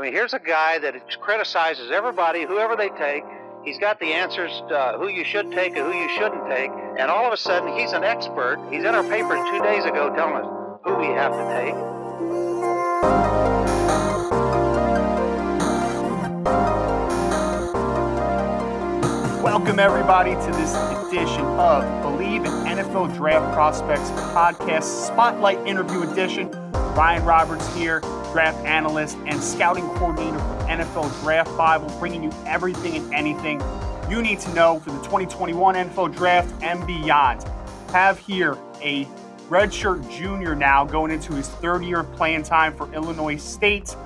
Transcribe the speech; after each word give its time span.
I 0.00 0.02
mean, 0.02 0.14
here's 0.14 0.32
a 0.32 0.38
guy 0.38 0.78
that 0.78 0.94
criticizes 1.20 1.90
everybody, 1.90 2.46
whoever 2.46 2.74
they 2.74 2.88
take. 2.88 3.22
He's 3.66 3.78
got 3.78 4.00
the 4.00 4.06
answers 4.06 4.50
uh, 4.72 4.96
who 4.96 5.08
you 5.08 5.24
should 5.24 5.52
take 5.52 5.76
and 5.76 5.92
who 5.92 5.92
you 5.92 6.08
shouldn't 6.08 6.48
take. 6.48 6.70
And 6.96 7.10
all 7.10 7.26
of 7.26 7.34
a 7.34 7.36
sudden, 7.36 7.76
he's 7.78 7.92
an 7.92 8.02
expert. 8.02 8.66
He's 8.70 8.82
in 8.82 8.94
our 8.94 9.02
paper 9.02 9.36
two 9.52 9.62
days 9.62 9.84
ago 9.84 10.08
telling 10.16 10.36
us 10.36 10.46
who 10.84 10.94
we 10.94 11.04
have 11.08 11.32
to 11.32 11.44
take. 11.54 11.74
Welcome, 19.44 19.78
everybody, 19.78 20.30
to 20.30 20.50
this 20.52 20.74
edition 21.04 21.44
of 21.44 21.84
Bleav 22.02 22.46
in 22.46 22.78
NFL 22.78 23.14
Draft 23.16 23.52
Prospects 23.52 24.08
podcast, 24.32 25.08
Spotlight 25.08 25.58
Interview 25.66 26.10
Edition. 26.10 26.50
Ryan 26.94 27.24
Roberts 27.24 27.74
here, 27.76 28.00
draft 28.32 28.58
analyst 28.64 29.16
and 29.26 29.42
scouting 29.42 29.86
coordinator 29.90 30.38
for 30.38 30.64
NFL 30.68 31.20
Draft 31.22 31.56
Bible, 31.56 31.88
bringing 31.98 32.22
you 32.22 32.32
everything 32.46 32.96
and 32.96 33.14
anything 33.14 33.62
you 34.10 34.22
need 34.22 34.40
to 34.40 34.54
know 34.54 34.80
for 34.80 34.90
the 34.90 34.98
2021 34.98 35.74
NFL 35.74 36.14
Draft 36.14 36.52
and 36.62 36.84
beyond. 36.86 37.44
Have 37.92 38.18
here 38.18 38.56
a 38.82 39.06
redshirt 39.48 40.08
junior 40.10 40.54
now 40.54 40.84
going 40.84 41.10
into 41.10 41.32
his 41.32 41.48
third 41.48 41.84
year 41.84 42.00
of 42.00 42.12
playing 42.12 42.42
time 42.42 42.74
for 42.74 42.92
Illinois 42.92 43.36
State, 43.36 43.96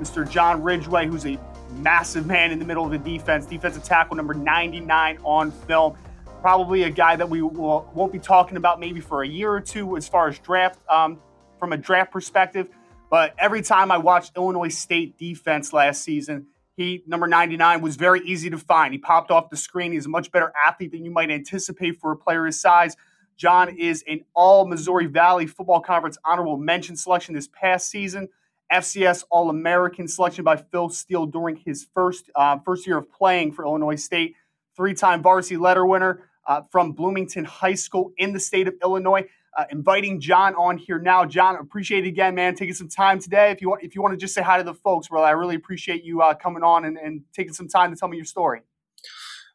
Mr. 0.00 0.28
John 0.28 0.62
Ridgeway, 0.62 1.06
who's 1.06 1.26
a 1.26 1.38
massive 1.76 2.26
man 2.26 2.50
in 2.52 2.58
the 2.58 2.64
middle 2.64 2.84
of 2.84 2.90
the 2.90 2.98
defense, 2.98 3.46
defensive 3.46 3.82
tackle 3.82 4.16
number 4.16 4.34
99 4.34 5.18
on 5.24 5.50
film. 5.50 5.96
Probably 6.40 6.84
a 6.84 6.90
guy 6.90 7.16
that 7.16 7.28
we 7.28 7.42
will, 7.42 7.90
won't 7.94 8.12
be 8.12 8.18
talking 8.18 8.56
about 8.56 8.80
maybe 8.80 9.00
for 9.00 9.22
a 9.22 9.28
year 9.28 9.52
or 9.52 9.60
two 9.60 9.96
as 9.96 10.08
far 10.08 10.28
as 10.28 10.38
draft, 10.38 10.78
um, 10.88 11.20
from 11.58 11.72
a 11.72 11.76
draft 11.76 12.12
perspective. 12.12 12.68
But 13.12 13.34
every 13.38 13.60
time 13.60 13.92
I 13.92 13.98
watched 13.98 14.38
Illinois 14.38 14.74
State 14.74 15.18
defense 15.18 15.74
last 15.74 16.02
season, 16.02 16.46
he, 16.78 17.02
number 17.06 17.26
99, 17.26 17.82
was 17.82 17.96
very 17.96 18.20
easy 18.20 18.48
to 18.48 18.56
find. 18.56 18.94
He 18.94 18.98
popped 18.98 19.30
off 19.30 19.50
the 19.50 19.56
screen. 19.58 19.92
He's 19.92 20.06
a 20.06 20.08
much 20.08 20.32
better 20.32 20.50
athlete 20.66 20.92
than 20.92 21.04
you 21.04 21.10
might 21.10 21.30
anticipate 21.30 22.00
for 22.00 22.12
a 22.12 22.16
player 22.16 22.46
his 22.46 22.58
size. 22.58 22.96
John 23.36 23.76
is 23.76 24.02
an 24.08 24.24
all 24.34 24.66
Missouri 24.66 25.04
Valley 25.04 25.46
Football 25.46 25.80
Conference 25.80 26.16
honorable 26.24 26.56
mention 26.56 26.96
selection 26.96 27.34
this 27.34 27.48
past 27.48 27.90
season. 27.90 28.30
FCS 28.72 29.24
All 29.28 29.50
American 29.50 30.08
selection 30.08 30.42
by 30.42 30.56
Phil 30.56 30.88
Steele 30.88 31.26
during 31.26 31.56
his 31.56 31.86
first 31.92 32.30
uh, 32.34 32.60
first 32.64 32.86
year 32.86 32.96
of 32.96 33.12
playing 33.12 33.52
for 33.52 33.66
Illinois 33.66 33.96
State. 33.96 34.36
Three 34.74 34.94
time 34.94 35.22
varsity 35.22 35.58
letter 35.58 35.84
winner 35.84 36.30
uh, 36.46 36.62
from 36.70 36.92
Bloomington 36.92 37.44
High 37.44 37.74
School 37.74 38.14
in 38.16 38.32
the 38.32 38.40
state 38.40 38.68
of 38.68 38.74
Illinois. 38.82 39.28
Uh, 39.56 39.64
inviting 39.70 40.18
John 40.18 40.54
on 40.54 40.78
here 40.78 40.98
now. 40.98 41.26
John, 41.26 41.56
appreciate 41.56 42.06
it 42.06 42.08
again, 42.08 42.34
man. 42.34 42.54
Taking 42.54 42.74
some 42.74 42.88
time 42.88 43.18
today. 43.18 43.50
If 43.50 43.60
you 43.60 43.68
want, 43.68 43.82
if 43.82 43.94
you 43.94 44.00
want 44.00 44.12
to 44.12 44.18
just 44.18 44.34
say 44.34 44.40
hi 44.40 44.56
to 44.56 44.64
the 44.64 44.72
folks, 44.72 45.10
well, 45.10 45.24
I 45.24 45.30
really 45.32 45.54
appreciate 45.54 46.04
you 46.04 46.22
uh, 46.22 46.34
coming 46.34 46.62
on 46.62 46.84
and, 46.86 46.96
and 46.96 47.22
taking 47.34 47.52
some 47.52 47.68
time 47.68 47.90
to 47.90 47.96
tell 47.96 48.08
me 48.08 48.16
your 48.16 48.24
story. 48.24 48.62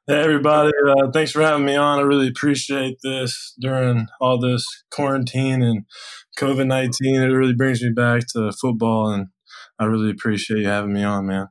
Hey, 0.06 0.22
everybody. 0.22 0.72
Uh, 0.88 1.12
thanks 1.12 1.32
for 1.32 1.42
having 1.42 1.66
me 1.66 1.76
on. 1.76 2.00
I 2.00 2.04
really 2.04 2.28
appreciate 2.28 3.00
this 3.04 3.54
during 3.60 4.08
all 4.22 4.40
this 4.40 4.66
quarantine 4.92 5.62
and 5.64 5.86
COVID 6.38 6.68
19. 6.68 7.16
It 7.16 7.26
really 7.26 7.56
brings 7.56 7.82
me 7.82 7.90
back 7.90 8.22
to 8.34 8.52
football, 8.54 9.10
and 9.10 9.28
I 9.80 9.86
really 9.86 10.12
appreciate 10.12 10.60
you 10.60 10.68
having 10.68 10.94
me 10.94 11.04
on, 11.04 11.26
man. 11.26 11.48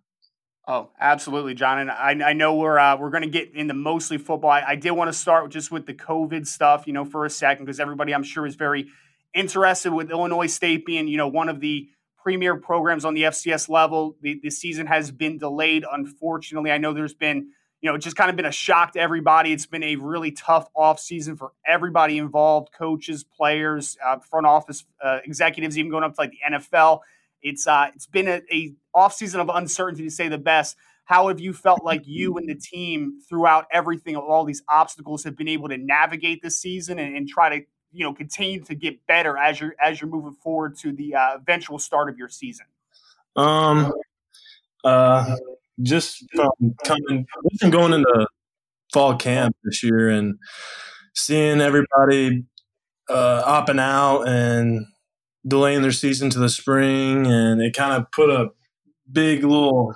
Oh, 0.68 0.90
absolutely, 0.98 1.54
John. 1.54 1.78
And 1.78 1.90
I, 1.90 2.30
I 2.30 2.32
know 2.32 2.56
we're 2.56 2.78
uh, 2.78 2.96
we're 2.96 3.10
going 3.10 3.22
to 3.22 3.28
get 3.28 3.54
into 3.54 3.72
mostly 3.72 4.18
football. 4.18 4.50
I, 4.50 4.62
I 4.68 4.76
did 4.76 4.90
want 4.90 5.08
to 5.08 5.12
start 5.12 5.50
just 5.50 5.70
with 5.70 5.86
the 5.86 5.94
COVID 5.94 6.46
stuff, 6.46 6.88
you 6.88 6.92
know, 6.92 7.04
for 7.04 7.24
a 7.24 7.30
second, 7.30 7.66
because 7.66 7.78
everybody 7.78 8.12
I'm 8.12 8.24
sure 8.24 8.46
is 8.46 8.56
very 8.56 8.88
interested 9.32 9.92
with 9.92 10.10
Illinois 10.10 10.46
State 10.48 10.84
being, 10.84 11.06
you 11.06 11.18
know, 11.18 11.28
one 11.28 11.48
of 11.48 11.60
the 11.60 11.88
premier 12.20 12.56
programs 12.56 13.04
on 13.04 13.14
the 13.14 13.22
FCS 13.22 13.68
level. 13.68 14.16
The, 14.22 14.40
the 14.42 14.50
season 14.50 14.88
has 14.88 15.12
been 15.12 15.38
delayed, 15.38 15.84
unfortunately. 15.90 16.72
I 16.72 16.78
know 16.78 16.92
there's 16.92 17.14
been, 17.14 17.50
you 17.80 17.88
know, 17.88 17.96
just 17.96 18.16
kind 18.16 18.28
of 18.28 18.34
been 18.34 18.46
a 18.46 18.50
shock 18.50 18.94
to 18.94 18.98
everybody. 18.98 19.52
It's 19.52 19.66
been 19.66 19.84
a 19.84 19.94
really 19.94 20.32
tough 20.32 20.68
off 20.74 20.98
season 20.98 21.36
for 21.36 21.52
everybody 21.64 22.18
involved, 22.18 22.72
coaches, 22.76 23.22
players, 23.22 23.96
uh, 24.04 24.18
front 24.18 24.48
office 24.48 24.84
uh, 25.00 25.18
executives, 25.24 25.78
even 25.78 25.92
going 25.92 26.02
up 26.02 26.14
to 26.16 26.20
like 26.20 26.32
the 26.32 26.56
NFL. 26.56 27.02
It's 27.42 27.66
uh, 27.66 27.90
it's 27.94 28.06
been 28.06 28.28
a, 28.28 28.42
a 28.52 28.74
offseason 28.94 29.36
of 29.36 29.50
uncertainty 29.52 30.04
to 30.04 30.10
say 30.10 30.28
the 30.28 30.38
best. 30.38 30.76
How 31.04 31.28
have 31.28 31.38
you 31.38 31.52
felt 31.52 31.84
like 31.84 32.02
you 32.06 32.36
and 32.36 32.48
the 32.48 32.54
team 32.54 33.20
throughout 33.28 33.66
everything, 33.72 34.16
all 34.16 34.44
these 34.44 34.62
obstacles, 34.68 35.24
have 35.24 35.36
been 35.36 35.48
able 35.48 35.68
to 35.68 35.76
navigate 35.76 36.42
this 36.42 36.60
season 36.60 36.98
and, 36.98 37.16
and 37.16 37.28
try 37.28 37.58
to 37.58 37.64
you 37.92 38.04
know 38.04 38.12
continue 38.12 38.62
to 38.64 38.74
get 38.74 39.06
better 39.06 39.36
as 39.36 39.60
you're 39.60 39.74
as 39.80 40.00
you're 40.00 40.10
moving 40.10 40.36
forward 40.42 40.76
to 40.78 40.92
the 40.92 41.14
uh, 41.14 41.36
eventual 41.36 41.78
start 41.78 42.08
of 42.08 42.18
your 42.18 42.28
season? 42.28 42.66
Um, 43.36 43.92
uh, 44.84 45.36
just 45.82 46.24
from 46.34 46.74
coming, 46.84 47.26
from 47.60 47.70
going 47.70 47.92
into 47.92 48.26
fall 48.92 49.16
camp 49.16 49.54
this 49.64 49.82
year 49.82 50.08
and 50.08 50.38
seeing 51.14 51.60
everybody 51.60 52.44
uh, 53.08 53.42
opting 53.44 53.80
out 53.80 54.22
and 54.22 54.86
delaying 55.46 55.82
their 55.82 55.92
season 55.92 56.30
to 56.30 56.38
the 56.38 56.48
spring, 56.48 57.26
and 57.26 57.60
it 57.62 57.74
kind 57.74 57.92
of 57.92 58.10
put 58.12 58.30
a 58.30 58.50
big 59.10 59.44
little 59.44 59.94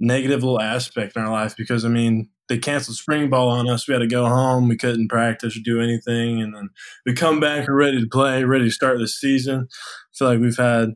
negative 0.00 0.42
little 0.42 0.60
aspect 0.60 1.16
in 1.16 1.22
our 1.22 1.30
life 1.30 1.56
because 1.56 1.84
I 1.84 1.88
mean 1.88 2.28
they 2.48 2.58
canceled 2.58 2.96
spring 2.96 3.30
ball 3.30 3.48
on 3.48 3.68
us. 3.68 3.88
We 3.88 3.94
had 3.94 4.00
to 4.00 4.06
go 4.06 4.26
home. 4.26 4.68
We 4.68 4.76
couldn't 4.76 5.08
practice 5.08 5.56
or 5.56 5.60
do 5.64 5.80
anything, 5.80 6.42
and 6.42 6.54
then 6.54 6.70
we 7.06 7.14
come 7.14 7.40
back. 7.40 7.66
We're 7.66 7.74
ready 7.74 8.00
to 8.00 8.06
play, 8.06 8.44
ready 8.44 8.66
to 8.66 8.70
start 8.70 8.98
the 8.98 9.08
season. 9.08 9.68
I 9.70 10.16
feel 10.16 10.28
like 10.28 10.40
we've 10.40 10.56
had. 10.56 10.90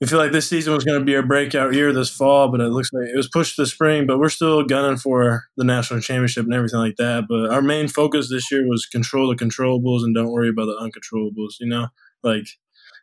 We 0.00 0.08
feel 0.08 0.18
like 0.18 0.32
this 0.32 0.48
season 0.48 0.74
was 0.74 0.82
going 0.82 0.98
to 0.98 1.04
be 1.04 1.14
our 1.14 1.22
breakout 1.22 1.74
year 1.74 1.92
this 1.92 2.10
fall, 2.10 2.48
but 2.48 2.60
it 2.60 2.70
looks 2.70 2.90
like 2.92 3.08
it 3.08 3.16
was 3.16 3.28
pushed 3.28 3.54
to 3.54 3.62
the 3.62 3.66
spring. 3.66 4.04
But 4.04 4.18
we're 4.18 4.30
still 4.30 4.64
gunning 4.64 4.96
for 4.96 5.44
the 5.56 5.62
national 5.62 6.00
championship 6.00 6.44
and 6.44 6.52
everything 6.52 6.80
like 6.80 6.96
that. 6.96 7.26
But 7.28 7.54
our 7.54 7.62
main 7.62 7.86
focus 7.86 8.28
this 8.28 8.50
year 8.50 8.66
was 8.66 8.84
control 8.84 9.28
the 9.28 9.36
controllables 9.36 10.02
and 10.02 10.12
don't 10.12 10.32
worry 10.32 10.48
about 10.48 10.66
the 10.66 10.74
uncontrollables. 10.74 11.60
You 11.60 11.68
know, 11.68 11.86
like 12.22 12.46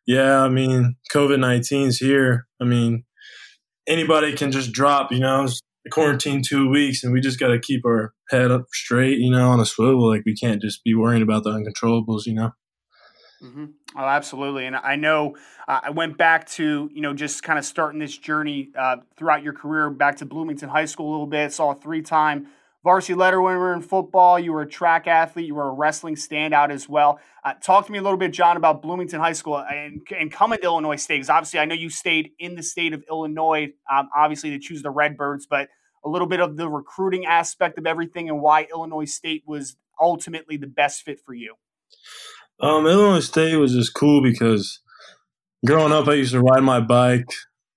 yeah, 0.09 0.41
I 0.41 0.49
mean, 0.49 0.95
COVID 1.13 1.39
19 1.39 1.87
is 1.87 1.99
here. 1.99 2.47
I 2.59 2.63
mean, 2.63 3.03
anybody 3.87 4.33
can 4.33 4.51
just 4.51 4.71
drop, 4.71 5.11
you 5.11 5.19
know, 5.19 5.47
quarantine 5.91 6.41
two 6.41 6.67
weeks 6.67 7.03
and 7.03 7.13
we 7.13 7.21
just 7.21 7.39
got 7.39 7.49
to 7.49 7.59
keep 7.59 7.85
our 7.85 8.13
head 8.29 8.49
up 8.49 8.65
straight, 8.71 9.19
you 9.19 9.29
know, 9.29 9.49
on 9.49 9.59
a 9.59 9.65
swivel. 9.65 10.09
Like 10.09 10.23
we 10.25 10.35
can't 10.35 10.61
just 10.61 10.83
be 10.83 10.95
worrying 10.95 11.21
about 11.21 11.43
the 11.43 11.51
uncontrollables, 11.51 12.25
you 12.25 12.33
know? 12.33 12.51
Mm-hmm. 13.43 13.65
Oh, 13.95 14.05
absolutely. 14.05 14.65
And 14.65 14.75
I 14.75 14.95
know 14.95 15.35
uh, 15.67 15.81
I 15.83 15.89
went 15.91 16.17
back 16.17 16.47
to, 16.51 16.89
you 16.91 17.01
know, 17.01 17.13
just 17.13 17.43
kind 17.43 17.59
of 17.59 17.63
starting 17.63 17.99
this 17.99 18.17
journey 18.17 18.69
uh, 18.75 18.97
throughout 19.15 19.43
your 19.43 19.53
career 19.53 19.89
back 19.91 20.17
to 20.17 20.25
Bloomington 20.25 20.69
High 20.69 20.85
School 20.85 21.09
a 21.09 21.11
little 21.11 21.27
bit. 21.27 21.53
Saw 21.53 21.71
a 21.71 21.75
three 21.75 22.01
time 22.01 22.47
varsity 22.83 23.13
letter 23.13 23.41
winner 23.41 23.73
in 23.73 23.81
football. 23.81 24.39
You 24.39 24.53
were 24.53 24.61
a 24.61 24.69
track 24.69 25.07
athlete. 25.07 25.47
You 25.47 25.55
were 25.55 25.67
a 25.67 25.73
wrestling 25.73 26.15
standout 26.15 26.71
as 26.71 26.87
well. 26.87 27.19
Uh, 27.43 27.53
talk 27.53 27.85
to 27.85 27.91
me 27.91 27.99
a 27.99 28.01
little 28.01 28.17
bit, 28.17 28.31
John, 28.31 28.57
about 28.57 28.81
Bloomington 28.81 29.19
High 29.19 29.33
School 29.33 29.57
and, 29.57 30.01
and 30.17 30.31
coming 30.31 30.59
to 30.59 30.63
Illinois 30.63 30.95
State. 30.95 31.15
Because 31.15 31.29
obviously, 31.29 31.59
I 31.59 31.65
know 31.65 31.75
you 31.75 31.89
stayed 31.89 32.31
in 32.39 32.55
the 32.55 32.63
state 32.63 32.93
of 32.93 33.03
Illinois, 33.09 33.69
um, 33.91 34.09
obviously, 34.15 34.51
to 34.51 34.59
choose 34.59 34.81
the 34.81 34.91
Redbirds, 34.91 35.45
but 35.49 35.69
a 36.05 36.09
little 36.09 36.27
bit 36.27 36.39
of 36.39 36.57
the 36.57 36.69
recruiting 36.69 37.25
aspect 37.25 37.77
of 37.77 37.85
everything 37.85 38.29
and 38.29 38.41
why 38.41 38.67
Illinois 38.71 39.05
State 39.05 39.43
was 39.45 39.75
ultimately 39.99 40.57
the 40.57 40.67
best 40.67 41.03
fit 41.03 41.19
for 41.25 41.33
you. 41.33 41.55
Um, 42.61 42.85
Illinois 42.85 43.19
State 43.19 43.55
was 43.55 43.73
just 43.73 43.93
cool 43.93 44.21
because 44.21 44.79
growing 45.65 45.91
up, 45.91 46.07
I 46.07 46.13
used 46.13 46.31
to 46.31 46.41
ride 46.41 46.63
my 46.63 46.79
bike 46.79 47.29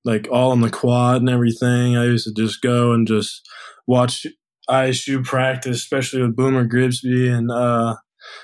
like 0.05 0.29
all 0.31 0.51
on 0.51 0.61
the 0.61 0.71
quad 0.71 1.21
and 1.21 1.31
everything. 1.31 1.97
I 1.97 2.05
used 2.05 2.27
to 2.27 2.35
just 2.35 2.61
go 2.61 2.93
and 2.93 3.07
just 3.07 3.49
watch 3.87 4.27
ISU 4.69 5.25
practice, 5.25 5.77
especially 5.77 6.23
with 6.23 6.37
Boomer 6.37 6.65
Grigsby 6.65 7.29
and 7.29 7.51
uh, 7.51 7.97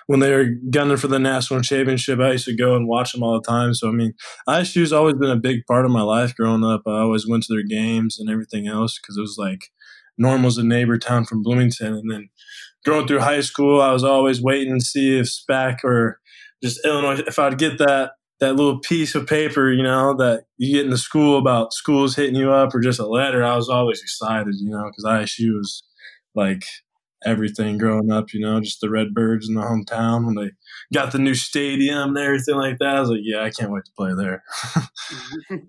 when 0.07 0.21
they 0.21 0.35
were 0.35 0.51
gunning 0.71 0.97
for 0.97 1.09
the 1.09 1.19
national 1.19 1.61
championship, 1.61 2.19
I 2.21 2.33
used 2.33 2.47
to 2.47 2.57
go 2.57 2.75
and 2.75 2.89
watch 2.89 3.13
them 3.13 3.23
all 3.23 3.41
the 3.41 3.47
time. 3.47 3.75
So 3.75 3.89
I 3.89 3.93
mean, 3.93 4.15
ISU's 4.49 4.93
always 4.93 5.15
been 5.15 5.31
a 5.31 5.37
big 5.37 5.67
part 5.67 5.85
of 5.85 5.91
my 5.91 6.03
life 6.03 6.35
growing 6.35 6.65
up. 6.65 6.83
I 6.87 7.01
always 7.01 7.29
went 7.29 7.45
to 7.45 7.55
their 7.55 7.65
games 7.65 8.19
and 8.19 8.29
everything 8.29 8.67
else 8.67 8.99
because 8.99 9.17
it 9.17 9.21
was 9.21 9.37
like 9.39 9.71
Normal's 10.19 10.59
a 10.59 10.65
neighbor 10.65 10.99
town 10.99 11.25
from 11.25 11.43
Bloomington, 11.43 11.95
and 11.95 12.11
then 12.11 12.29
growing 12.85 13.07
through 13.07 13.21
high 13.21 13.41
school, 13.41 13.81
I 13.81 13.93
was 13.93 14.05
always 14.05 14.43
waiting 14.43 14.79
to 14.79 14.85
see 14.85 15.19
if 15.19 15.27
Spack 15.27 15.85
or 15.85 16.21
just 16.63 16.85
Illinois 16.85 17.23
if 17.27 17.39
I'd 17.39 17.59
get 17.59 17.79
that 17.79 18.13
that 18.41 18.55
little 18.55 18.79
piece 18.79 19.17
of 19.17 19.27
paper, 19.27 19.71
you 19.71 19.83
know, 19.83 20.15
that 20.17 20.45
you 20.59 20.73
get 20.73 20.85
in 20.85 20.91
the 20.91 20.99
school 20.99 21.39
about 21.39 21.73
schools 21.73 22.15
hitting 22.15 22.37
you 22.37 22.53
up 22.53 22.73
or 22.73 22.81
just 22.81 23.01
a 23.01 23.07
letter, 23.07 23.45
I 23.45 23.57
was 23.57 23.69
always 23.69 24.01
excited, 24.01 24.55
you 24.61 24.71
know, 24.71 24.85
because 24.85 25.05
ISU 25.05 25.57
was 25.57 25.83
like 26.35 26.65
everything 27.25 27.79
growing 27.79 28.11
up, 28.11 28.33
you 28.33 28.41
know, 28.41 28.61
just 28.61 28.81
the 28.81 28.91
Redbirds 28.91 29.49
in 29.49 29.55
the 29.55 29.63
hometown 29.63 30.25
when 30.25 30.35
they 30.35 30.51
got 30.93 31.13
the 31.13 31.19
new 31.19 31.35
stadium 31.35 32.17
and 32.17 32.19
everything 32.19 32.57
like 32.57 32.79
that. 32.79 32.97
I 32.97 33.01
was 33.01 33.11
like, 33.11 33.21
yeah, 33.23 33.43
I 33.43 33.51
can't 33.51 33.73
wait 33.73 33.85
to 33.85 33.93
play 33.97 34.13
there. 34.15 34.43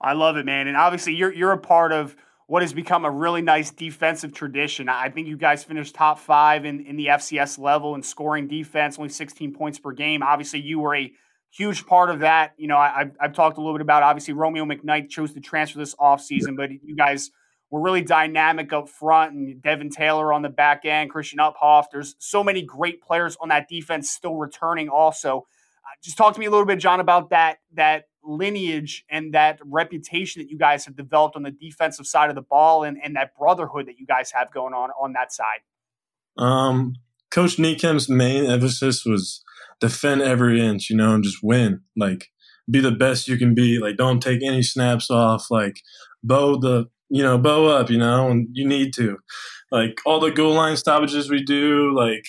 I 0.00 0.14
love 0.14 0.36
it, 0.36 0.46
man. 0.46 0.66
And 0.68 0.76
obviously, 0.76 1.14
you're 1.14 1.32
you're 1.32 1.52
a 1.52 1.58
part 1.58 1.92
of 1.92 2.16
what 2.46 2.62
has 2.62 2.72
become 2.72 3.04
a 3.04 3.10
really 3.10 3.40
nice 3.40 3.70
defensive 3.70 4.34
tradition. 4.34 4.88
I 4.88 5.08
think 5.08 5.26
you 5.26 5.36
guys 5.36 5.64
finished 5.64 5.94
top 5.94 6.18
five 6.18 6.64
in, 6.64 6.84
in 6.84 6.96
the 6.96 7.06
FCS 7.06 7.58
level 7.58 7.94
in 7.94 8.02
scoring 8.02 8.46
defense, 8.46 8.98
only 8.98 9.08
16 9.08 9.54
points 9.54 9.78
per 9.78 9.92
game. 9.92 10.22
Obviously, 10.22 10.60
you 10.60 10.80
were 10.80 10.94
a 10.94 11.10
huge 11.50 11.86
part 11.86 12.10
of 12.10 12.18
that. 12.20 12.52
You 12.58 12.68
know, 12.68 12.76
I, 12.76 13.10
have 13.20 13.32
talked 13.32 13.56
a 13.56 13.60
little 13.60 13.74
bit 13.74 13.80
about 13.80 14.02
obviously 14.02 14.34
Romeo 14.34 14.64
McKnight 14.64 15.08
chose 15.08 15.32
to 15.34 15.40
transfer 15.40 15.78
this 15.78 15.94
offseason, 15.94 16.56
but 16.56 16.70
you 16.70 16.96
guys 16.96 17.30
were 17.72 17.80
really 17.80 18.02
dynamic 18.02 18.70
up 18.74 18.88
front 18.88 19.32
and 19.32 19.62
Devin 19.62 19.88
Taylor 19.88 20.30
on 20.30 20.42
the 20.42 20.50
back 20.50 20.84
end, 20.84 21.10
Christian 21.10 21.38
Uphoff. 21.38 21.86
There's 21.90 22.14
so 22.18 22.44
many 22.44 22.60
great 22.62 23.02
players 23.02 23.34
on 23.40 23.48
that 23.48 23.66
defense 23.66 24.10
still 24.10 24.36
returning 24.36 24.90
also. 24.90 25.38
Uh, 25.38 25.96
just 26.04 26.18
talk 26.18 26.34
to 26.34 26.38
me 26.38 26.44
a 26.44 26.50
little 26.50 26.66
bit, 26.66 26.78
John, 26.78 27.00
about 27.00 27.30
that 27.30 27.60
that 27.72 28.04
lineage 28.22 29.04
and 29.10 29.32
that 29.32 29.58
reputation 29.64 30.42
that 30.42 30.50
you 30.50 30.58
guys 30.58 30.84
have 30.84 30.94
developed 30.94 31.34
on 31.34 31.42
the 31.42 31.50
defensive 31.50 32.06
side 32.06 32.28
of 32.28 32.36
the 32.36 32.42
ball 32.42 32.84
and, 32.84 32.98
and 33.02 33.16
that 33.16 33.34
brotherhood 33.36 33.86
that 33.86 33.98
you 33.98 34.06
guys 34.06 34.30
have 34.30 34.52
going 34.52 34.74
on 34.74 34.90
on 34.90 35.14
that 35.14 35.32
side. 35.32 35.60
Um, 36.36 36.96
Coach 37.30 37.56
Niekamp's 37.56 38.08
main 38.08 38.44
emphasis 38.44 39.04
was 39.06 39.42
defend 39.80 40.20
every 40.20 40.60
inch, 40.60 40.90
you 40.90 40.96
know, 40.96 41.14
and 41.14 41.24
just 41.24 41.38
win. 41.42 41.80
Like, 41.96 42.28
be 42.70 42.80
the 42.80 42.92
best 42.92 43.28
you 43.28 43.38
can 43.38 43.54
be. 43.54 43.78
Like, 43.78 43.96
don't 43.96 44.20
take 44.20 44.42
any 44.42 44.62
snaps 44.62 45.10
off. 45.10 45.46
Like, 45.50 45.80
bow 46.22 46.58
the, 46.58 46.90
you 47.12 47.22
know, 47.22 47.36
bow 47.36 47.66
up, 47.66 47.90
you 47.90 47.98
know, 47.98 48.28
and 48.28 48.48
you 48.52 48.66
need 48.66 48.92
to. 48.94 49.18
Like, 49.70 50.00
all 50.06 50.18
the 50.18 50.30
goal 50.30 50.54
line 50.54 50.76
stoppages 50.76 51.30
we 51.30 51.44
do, 51.44 51.94
like, 51.94 52.24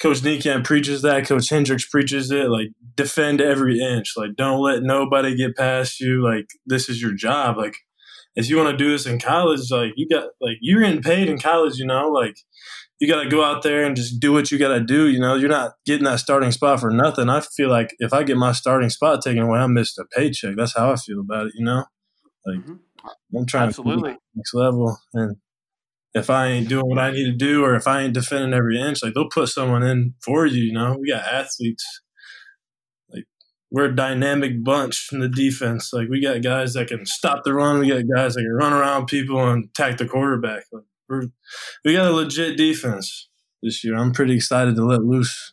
Coach 0.00 0.20
Niekamp 0.20 0.64
preaches 0.64 1.02
that. 1.02 1.26
Coach 1.26 1.50
Hendricks 1.50 1.86
preaches 1.86 2.30
it. 2.30 2.48
Like, 2.48 2.68
defend 2.96 3.40
every 3.40 3.80
inch. 3.80 4.14
Like, 4.16 4.34
don't 4.36 4.60
let 4.60 4.82
nobody 4.82 5.36
get 5.36 5.56
past 5.56 6.00
you. 6.00 6.24
Like, 6.24 6.46
this 6.66 6.88
is 6.88 7.00
your 7.00 7.14
job. 7.14 7.58
Like, 7.58 7.76
if 8.34 8.48
you 8.48 8.56
want 8.56 8.70
to 8.70 8.76
do 8.76 8.90
this 8.90 9.06
in 9.06 9.20
college, 9.20 9.70
like, 9.70 9.92
you 9.96 10.08
got, 10.08 10.30
like, 10.40 10.56
you're 10.60 10.80
getting 10.80 11.02
paid 11.02 11.28
in 11.28 11.38
college, 11.38 11.76
you 11.76 11.86
know, 11.86 12.08
like, 12.08 12.36
you 12.98 13.08
got 13.08 13.22
to 13.22 13.28
go 13.28 13.44
out 13.44 13.62
there 13.62 13.84
and 13.84 13.94
just 13.94 14.20
do 14.20 14.32
what 14.32 14.50
you 14.50 14.58
got 14.58 14.68
to 14.68 14.80
do. 14.80 15.08
You 15.08 15.20
know, 15.20 15.34
you're 15.34 15.48
not 15.48 15.72
getting 15.84 16.04
that 16.04 16.20
starting 16.20 16.50
spot 16.52 16.80
for 16.80 16.90
nothing. 16.90 17.28
I 17.28 17.40
feel 17.40 17.68
like 17.68 17.94
if 17.98 18.12
I 18.14 18.22
get 18.22 18.36
my 18.36 18.52
starting 18.52 18.88
spot 18.88 19.20
taken 19.22 19.42
away, 19.42 19.58
I 19.58 19.66
missed 19.66 19.98
a 19.98 20.04
paycheck. 20.04 20.56
That's 20.56 20.74
how 20.74 20.92
I 20.92 20.96
feel 20.96 21.20
about 21.20 21.48
it. 21.48 21.52
You 21.56 21.64
know, 21.64 21.84
like 22.46 22.58
mm-hmm. 22.58 22.74
I'm 23.36 23.46
trying 23.46 23.68
Absolutely. 23.68 24.12
to 24.12 24.18
next 24.34 24.54
level, 24.54 24.98
and 25.12 25.36
if 26.14 26.30
I 26.30 26.46
ain't 26.46 26.68
doing 26.68 26.86
what 26.86 26.98
I 26.98 27.10
need 27.10 27.24
to 27.24 27.36
do, 27.36 27.64
or 27.64 27.74
if 27.74 27.86
I 27.86 28.02
ain't 28.02 28.14
defending 28.14 28.54
every 28.54 28.80
inch, 28.80 29.02
like 29.02 29.14
they'll 29.14 29.28
put 29.28 29.48
someone 29.48 29.82
in 29.82 30.14
for 30.22 30.46
you. 30.46 30.62
You 30.62 30.72
know, 30.72 30.96
we 30.98 31.10
got 31.10 31.24
athletes. 31.24 31.84
Like 33.10 33.24
we're 33.70 33.86
a 33.86 33.96
dynamic 33.96 34.62
bunch 34.62 35.08
in 35.12 35.18
the 35.18 35.28
defense. 35.28 35.92
Like 35.92 36.08
we 36.08 36.22
got 36.22 36.42
guys 36.42 36.74
that 36.74 36.88
can 36.88 37.04
stop 37.04 37.42
the 37.44 37.52
run. 37.52 37.80
We 37.80 37.88
got 37.88 38.04
guys 38.14 38.34
that 38.34 38.42
can 38.42 38.52
run 38.52 38.72
around 38.72 39.06
people 39.06 39.46
and 39.46 39.64
attack 39.64 39.98
the 39.98 40.06
quarterback. 40.06 40.62
Like, 40.72 40.84
we're, 41.08 41.24
we 41.84 41.94
got 41.94 42.06
a 42.06 42.14
legit 42.14 42.56
defense 42.56 43.28
this 43.62 43.82
year. 43.82 43.96
I'm 43.96 44.12
pretty 44.12 44.36
excited 44.36 44.76
to 44.76 44.84
let 44.84 45.02
loose. 45.02 45.52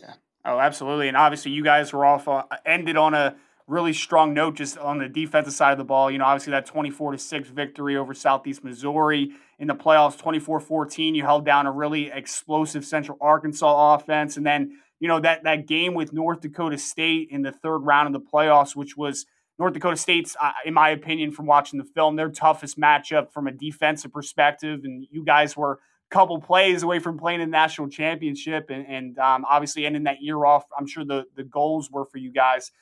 Yeah. 0.00 0.14
Oh, 0.46 0.58
absolutely. 0.58 1.08
And 1.08 1.16
obviously, 1.16 1.52
you 1.52 1.62
guys 1.62 1.92
were 1.92 2.06
off 2.06 2.26
uh, 2.26 2.44
ended 2.64 2.96
on 2.96 3.12
a 3.12 3.36
really 3.66 3.92
strong 3.92 4.34
note 4.34 4.56
just 4.56 4.78
on 4.78 4.98
the 4.98 5.08
defensive 5.08 5.52
side 5.52 5.72
of 5.72 5.78
the 5.78 5.84
ball. 5.84 6.10
You 6.10 6.18
know, 6.18 6.24
obviously 6.24 6.50
that 6.52 6.66
24 6.66 7.12
to 7.12 7.18
6 7.18 7.48
victory 7.50 7.96
over 7.96 8.14
Southeast 8.14 8.64
Missouri 8.64 9.30
in 9.58 9.68
the 9.68 9.74
playoffs 9.74 10.20
24-14, 10.20 11.14
you 11.14 11.22
held 11.22 11.44
down 11.44 11.66
a 11.66 11.72
really 11.72 12.10
explosive 12.10 12.84
Central 12.84 13.18
Arkansas 13.20 13.94
offense 13.94 14.36
and 14.36 14.44
then, 14.44 14.78
you 15.00 15.08
know, 15.08 15.20
that 15.20 15.44
that 15.44 15.66
game 15.66 15.94
with 15.94 16.12
North 16.12 16.40
Dakota 16.40 16.78
State 16.78 17.28
in 17.30 17.42
the 17.42 17.52
third 17.52 17.78
round 17.78 18.06
of 18.06 18.12
the 18.12 18.28
playoffs 18.28 18.76
which 18.76 18.96
was 18.96 19.26
North 19.58 19.74
Dakota 19.74 19.96
State's, 19.96 20.36
uh, 20.40 20.50
in 20.64 20.74
my 20.74 20.90
opinion, 20.90 21.30
from 21.30 21.46
watching 21.46 21.78
the 21.78 21.84
film, 21.84 22.16
their 22.16 22.30
toughest 22.30 22.78
matchup 22.78 23.30
from 23.32 23.46
a 23.46 23.52
defensive 23.52 24.12
perspective. 24.12 24.80
And 24.84 25.06
you 25.10 25.24
guys 25.24 25.56
were 25.56 25.74
a 25.74 25.78
couple 26.10 26.40
plays 26.40 26.82
away 26.82 26.98
from 26.98 27.18
playing 27.18 27.40
in 27.40 27.50
the 27.50 27.52
national 27.52 27.88
championship, 27.88 28.70
and, 28.70 28.86
and 28.86 29.18
um, 29.18 29.44
obviously 29.48 29.86
ending 29.86 30.04
that 30.04 30.22
year 30.22 30.44
off. 30.44 30.64
I'm 30.76 30.86
sure 30.86 31.04
the 31.04 31.26
the 31.36 31.44
goals 31.44 31.90
were 31.90 32.06
for 32.06 32.18
you 32.18 32.32
guys. 32.32 32.72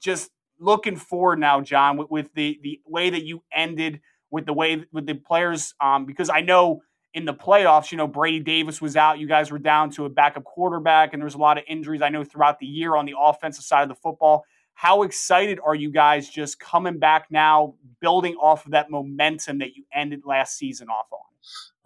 Just 0.00 0.30
looking 0.58 0.96
forward 0.96 1.38
now, 1.38 1.60
John, 1.60 1.96
with, 1.96 2.10
with, 2.10 2.34
the 2.34 2.58
the 2.62 2.80
way 2.86 3.10
that 3.10 3.24
you 3.24 3.42
ended, 3.52 4.00
with 4.30 4.46
the 4.46 4.52
way 4.52 4.84
with 4.92 5.06
the 5.06 5.14
players, 5.14 5.74
um, 5.80 6.06
because 6.06 6.30
I 6.30 6.40
know 6.40 6.82
in 7.14 7.24
the 7.24 7.34
playoffs, 7.34 7.90
you 7.90 7.98
know, 7.98 8.06
Brady 8.06 8.40
Davis 8.40 8.80
was 8.80 8.96
out. 8.96 9.18
You 9.18 9.26
guys 9.26 9.50
were 9.50 9.58
down 9.58 9.90
to 9.92 10.04
a 10.04 10.08
backup 10.08 10.44
quarterback, 10.44 11.12
and 11.12 11.20
there 11.20 11.24
was 11.26 11.34
a 11.34 11.38
lot 11.38 11.56
of 11.56 11.64
injuries. 11.66 12.02
I 12.02 12.10
know 12.10 12.24
throughout 12.24 12.58
the 12.58 12.66
year 12.66 12.94
on 12.94 13.06
the 13.06 13.14
offensive 13.18 13.64
side 13.64 13.82
of 13.82 13.88
the 13.88 13.94
football. 13.94 14.44
How 14.74 15.04
excited 15.04 15.58
are 15.64 15.74
you 15.74 15.90
guys 15.90 16.28
just 16.28 16.60
coming 16.60 16.98
back 16.98 17.28
now, 17.30 17.76
building 17.98 18.34
off 18.34 18.66
of 18.66 18.72
that 18.72 18.90
momentum 18.90 19.60
that 19.60 19.74
you 19.74 19.84
ended 19.94 20.20
last 20.26 20.58
season 20.58 20.88
off 20.88 21.06
on? 21.10 21.20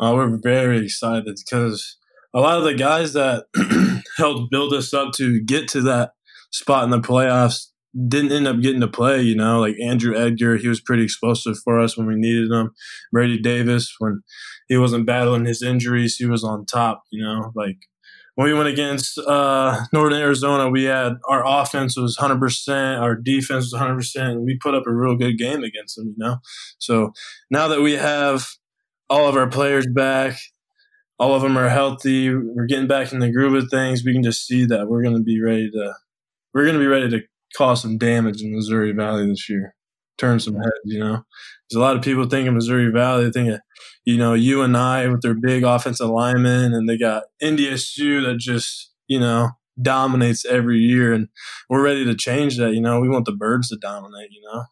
Uh, 0.05 0.15
we're 0.17 0.37
very 0.43 0.85
excited 0.85 1.37
because 1.37 1.99
a 2.35 2.41
lot 2.41 2.59
of 2.59 2.65
the 2.65 2.75
guys 2.75 3.12
that 3.12 3.45
helped 4.17 4.51
build 4.51 4.73
us 4.73 4.93
up 4.93 5.12
to 5.15 5.41
get 5.41 5.69
to 5.69 5.83
that 5.83 6.15
spot 6.51 6.83
in 6.83 6.91
the 6.91 7.01
playoffs 7.01 7.69
didn't 8.09 8.33
end 8.33 8.47
up 8.47 8.61
getting 8.61 8.81
to 8.81 8.89
play, 8.89 9.21
you 9.21 9.35
know, 9.35 9.61
like 9.61 9.75
Andrew 9.83 10.17
Edgar, 10.17 10.57
he 10.57 10.69
was 10.69 10.81
pretty 10.81 11.03
explosive 11.03 11.57
for 11.65 11.81
us 11.81 11.97
when 11.97 12.07
we 12.07 12.15
needed 12.15 12.51
him. 12.51 12.71
Brady 13.13 13.39
Davis, 13.39 13.95
when 13.99 14.23
he 14.69 14.77
wasn't 14.77 15.07
battling 15.07 15.45
his 15.45 15.63
injuries, 15.63 16.17
he 16.17 16.27
was 16.27 16.45
on 16.45 16.67
top, 16.67 17.03
you 17.11 17.23
know, 17.23 17.51
like 17.55 17.79
when 18.37 18.47
we 18.47 18.55
went 18.55 18.69
against 18.69 19.19
uh, 19.19 19.85
Northern 19.93 20.21
Arizona, 20.21 20.71
we 20.71 20.85
had 20.85 21.15
our 21.29 21.45
offense 21.47 21.97
was 21.97 22.17
100%, 22.17 23.01
our 23.01 23.17
defense 23.17 23.73
was 23.73 23.81
100%, 23.81 24.17
and 24.17 24.45
we 24.45 24.57
put 24.57 24.75
up 24.75 24.87
a 24.87 24.95
real 24.95 25.17
good 25.17 25.37
game 25.37 25.65
against 25.65 25.97
them, 25.97 26.15
you 26.17 26.25
know? 26.25 26.37
So 26.79 27.13
now 27.51 27.69
that 27.69 27.83
we 27.83 27.95
have 27.95 28.47
all 29.09 29.29
of 29.29 29.37
our 29.37 29.49
players 29.49 29.87
back, 29.87 30.39
all 31.19 31.35
of 31.35 31.43
them 31.43 31.59
are 31.59 31.69
healthy, 31.69 32.33
we're 32.33 32.67
getting 32.67 32.87
back 32.87 33.13
in 33.13 33.19
the 33.19 33.33
groove 33.33 33.55
of 33.55 33.69
things, 33.69 34.05
we 34.05 34.13
can 34.13 34.23
just 34.23 34.47
see 34.47 34.65
that 34.65 34.89
we're 34.89 35.03
going 35.03 35.17
to 35.17 35.23
be 35.23 35.43
ready 35.43 35.71
to, 35.73 35.95
we're 36.55 36.65
going 36.65 36.79
to 36.79 36.81
be 36.81 36.87
ready 36.87 37.11
to 37.11 37.21
cause 37.56 37.82
some 37.82 37.99
damage 37.99 38.43
in 38.43 38.55
Missouri 38.55 38.93
Valley 38.93 39.26
this 39.26 39.49
year 39.49 39.75
turn 40.20 40.38
some 40.38 40.55
heads, 40.55 40.81
you 40.85 41.00
know. 41.00 41.25
There's 41.69 41.79
a 41.79 41.81
lot 41.81 41.97
of 41.97 42.02
people 42.02 42.26
thinking 42.26 42.54
Missouri 42.54 42.90
Valley, 42.92 43.25
they 43.25 43.30
think, 43.30 43.54
of, 43.54 43.61
you 44.04 44.19
know, 44.19 44.35
UNI 44.35 45.09
with 45.09 45.23
their 45.23 45.35
big 45.35 45.64
offensive 45.64 46.11
linemen, 46.11 46.75
and 46.75 46.88
they 46.88 46.99
got 46.99 47.25
NDSU 47.42 48.25
that 48.26 48.38
just, 48.38 48.92
you 49.09 49.19
know, 49.19 49.50
dominates 49.80 50.45
every 50.45 50.78
year. 50.78 51.12
And 51.12 51.28
we're 51.69 51.83
ready 51.83 52.04
to 52.04 52.14
change 52.14 52.59
that, 52.59 52.75
you 52.75 52.80
know. 52.80 53.00
We 53.00 53.09
want 53.09 53.25
the 53.25 53.33
birds 53.33 53.69
to 53.71 53.76
dominate, 53.80 54.30
you 54.30 54.42
know. 54.42 54.64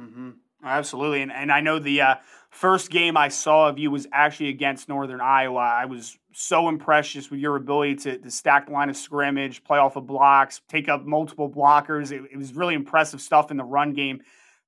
Mm-hmm. 0.00 0.30
Absolutely. 0.64 1.22
And, 1.22 1.32
and 1.32 1.50
I 1.50 1.60
know 1.60 1.78
the 1.78 2.00
uh, 2.00 2.14
first 2.58 2.90
game 2.90 3.16
I 3.16 3.28
saw 3.28 3.68
of 3.68 3.78
you 3.78 3.88
was 3.88 4.08
actually 4.12 4.48
against 4.48 4.88
Northern 4.88 5.20
Iowa. 5.20 5.60
I 5.60 5.84
was 5.84 6.18
so 6.32 6.68
impressed 6.68 7.12
just 7.12 7.30
with 7.30 7.38
your 7.38 7.54
ability 7.54 7.94
to, 7.96 8.18
to 8.18 8.30
stack 8.32 8.66
the 8.66 8.72
line 8.72 8.90
of 8.90 8.96
scrimmage, 8.96 9.62
play 9.62 9.78
off 9.78 9.94
of 9.94 10.08
blocks, 10.08 10.60
take 10.68 10.88
up 10.88 11.06
multiple 11.06 11.48
blockers. 11.48 12.10
It, 12.10 12.22
it 12.32 12.36
was 12.36 12.54
really 12.54 12.74
impressive 12.74 13.20
stuff 13.20 13.52
in 13.52 13.56
the 13.56 13.64
run 13.64 13.92
game. 13.92 14.22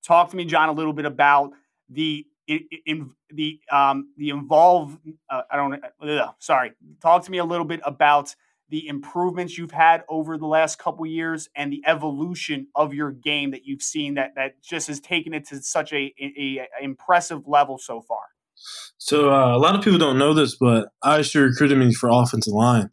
Talk 0.05 0.31
to 0.31 0.37
me, 0.37 0.45
John, 0.45 0.69
a 0.69 0.73
little 0.73 0.93
bit 0.93 1.05
about 1.05 1.51
the 1.89 2.25
in, 2.47 2.61
in 2.87 3.11
the 3.31 3.61
um, 3.73 4.13
the 4.17 4.31
involve. 4.31 4.97
Uh, 5.29 5.43
I 5.51 5.57
don't. 5.57 5.83
Uh, 6.01 6.29
sorry. 6.39 6.73
Talk 7.03 7.25
to 7.25 7.31
me 7.31 7.39
a 7.39 7.45
little 7.45 7.67
bit 7.67 7.81
about 7.85 8.35
the 8.71 8.87
improvements 8.87 9.59
you've 9.59 9.73
had 9.73 10.05
over 10.09 10.39
the 10.39 10.47
last 10.47 10.79
couple 10.79 11.05
years 11.05 11.49
and 11.57 11.73
the 11.73 11.83
evolution 11.87 12.69
of 12.75 12.95
your 12.95 13.11
game 13.11 13.51
that 13.51 13.65
you've 13.65 13.83
seen 13.83 14.15
that 14.15 14.35
that 14.37 14.63
just 14.63 14.89
has 14.89 15.01
taken 15.01 15.35
it 15.35 15.47
to 15.49 15.63
such 15.63 15.93
a, 15.93 16.15
a, 16.21 16.61
a 16.81 16.85
impressive 16.85 17.47
level 17.47 17.79
so 17.79 18.01
far. 18.01 18.23
So 18.99 19.33
uh, 19.33 19.57
a 19.57 19.59
lot 19.59 19.75
of 19.75 19.83
people 19.83 19.99
don't 19.99 20.19
know 20.19 20.35
this, 20.35 20.57
but 20.57 20.89
ISU 21.05 21.47
recruited 21.47 21.79
me 21.79 21.93
for 21.93 22.11
offensive 22.13 22.53
line. 22.53 22.91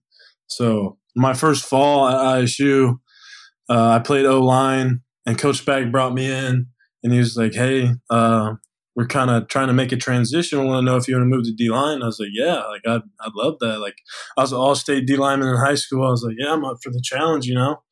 So 0.47 0.97
my 1.15 1.33
first 1.33 1.65
fall 1.65 2.07
at 2.07 2.43
ISU, 2.43 2.95
uh, 3.69 3.89
I 3.89 3.99
played 3.99 4.25
O 4.25 4.39
line, 4.39 5.01
and 5.25 5.37
Coach 5.37 5.65
Back 5.65 5.91
brought 5.91 6.13
me 6.13 6.31
in 6.31 6.67
and 7.03 7.13
he 7.13 7.19
was 7.19 7.37
like, 7.37 7.53
"Hey, 7.53 7.91
uh, 8.09 8.53
we're 8.97 9.05
kind 9.05 9.29
of 9.29 9.47
trying 9.47 9.67
to 9.67 9.73
make 9.73 9.91
a 9.91 9.95
transition. 9.95 10.59
I 10.59 10.63
want 10.63 10.79
to 10.79 10.91
know 10.91 10.97
if 10.97 11.07
you 11.07 11.13
want 11.15 11.29
to 11.29 11.35
move 11.35 11.45
to 11.45 11.53
D 11.53 11.69
line." 11.69 12.01
I 12.01 12.07
was 12.07 12.19
like, 12.19 12.31
"Yeah, 12.33 12.63
like 12.63 12.81
I'd 12.85 13.03
I'd 13.21 13.35
love 13.35 13.59
that." 13.59 13.79
Like 13.79 13.95
I 14.35 14.41
was 14.41 14.51
an 14.51 14.57
all 14.57 14.75
state 14.75 15.05
D 15.05 15.15
lineman 15.15 15.49
in 15.49 15.55
high 15.55 15.75
school. 15.75 16.05
I 16.05 16.09
was 16.09 16.23
like, 16.23 16.35
"Yeah, 16.37 16.51
I'm 16.51 16.65
up 16.65 16.79
for 16.83 16.89
the 16.89 17.01
challenge," 17.01 17.45
you 17.45 17.53
know. 17.55 17.83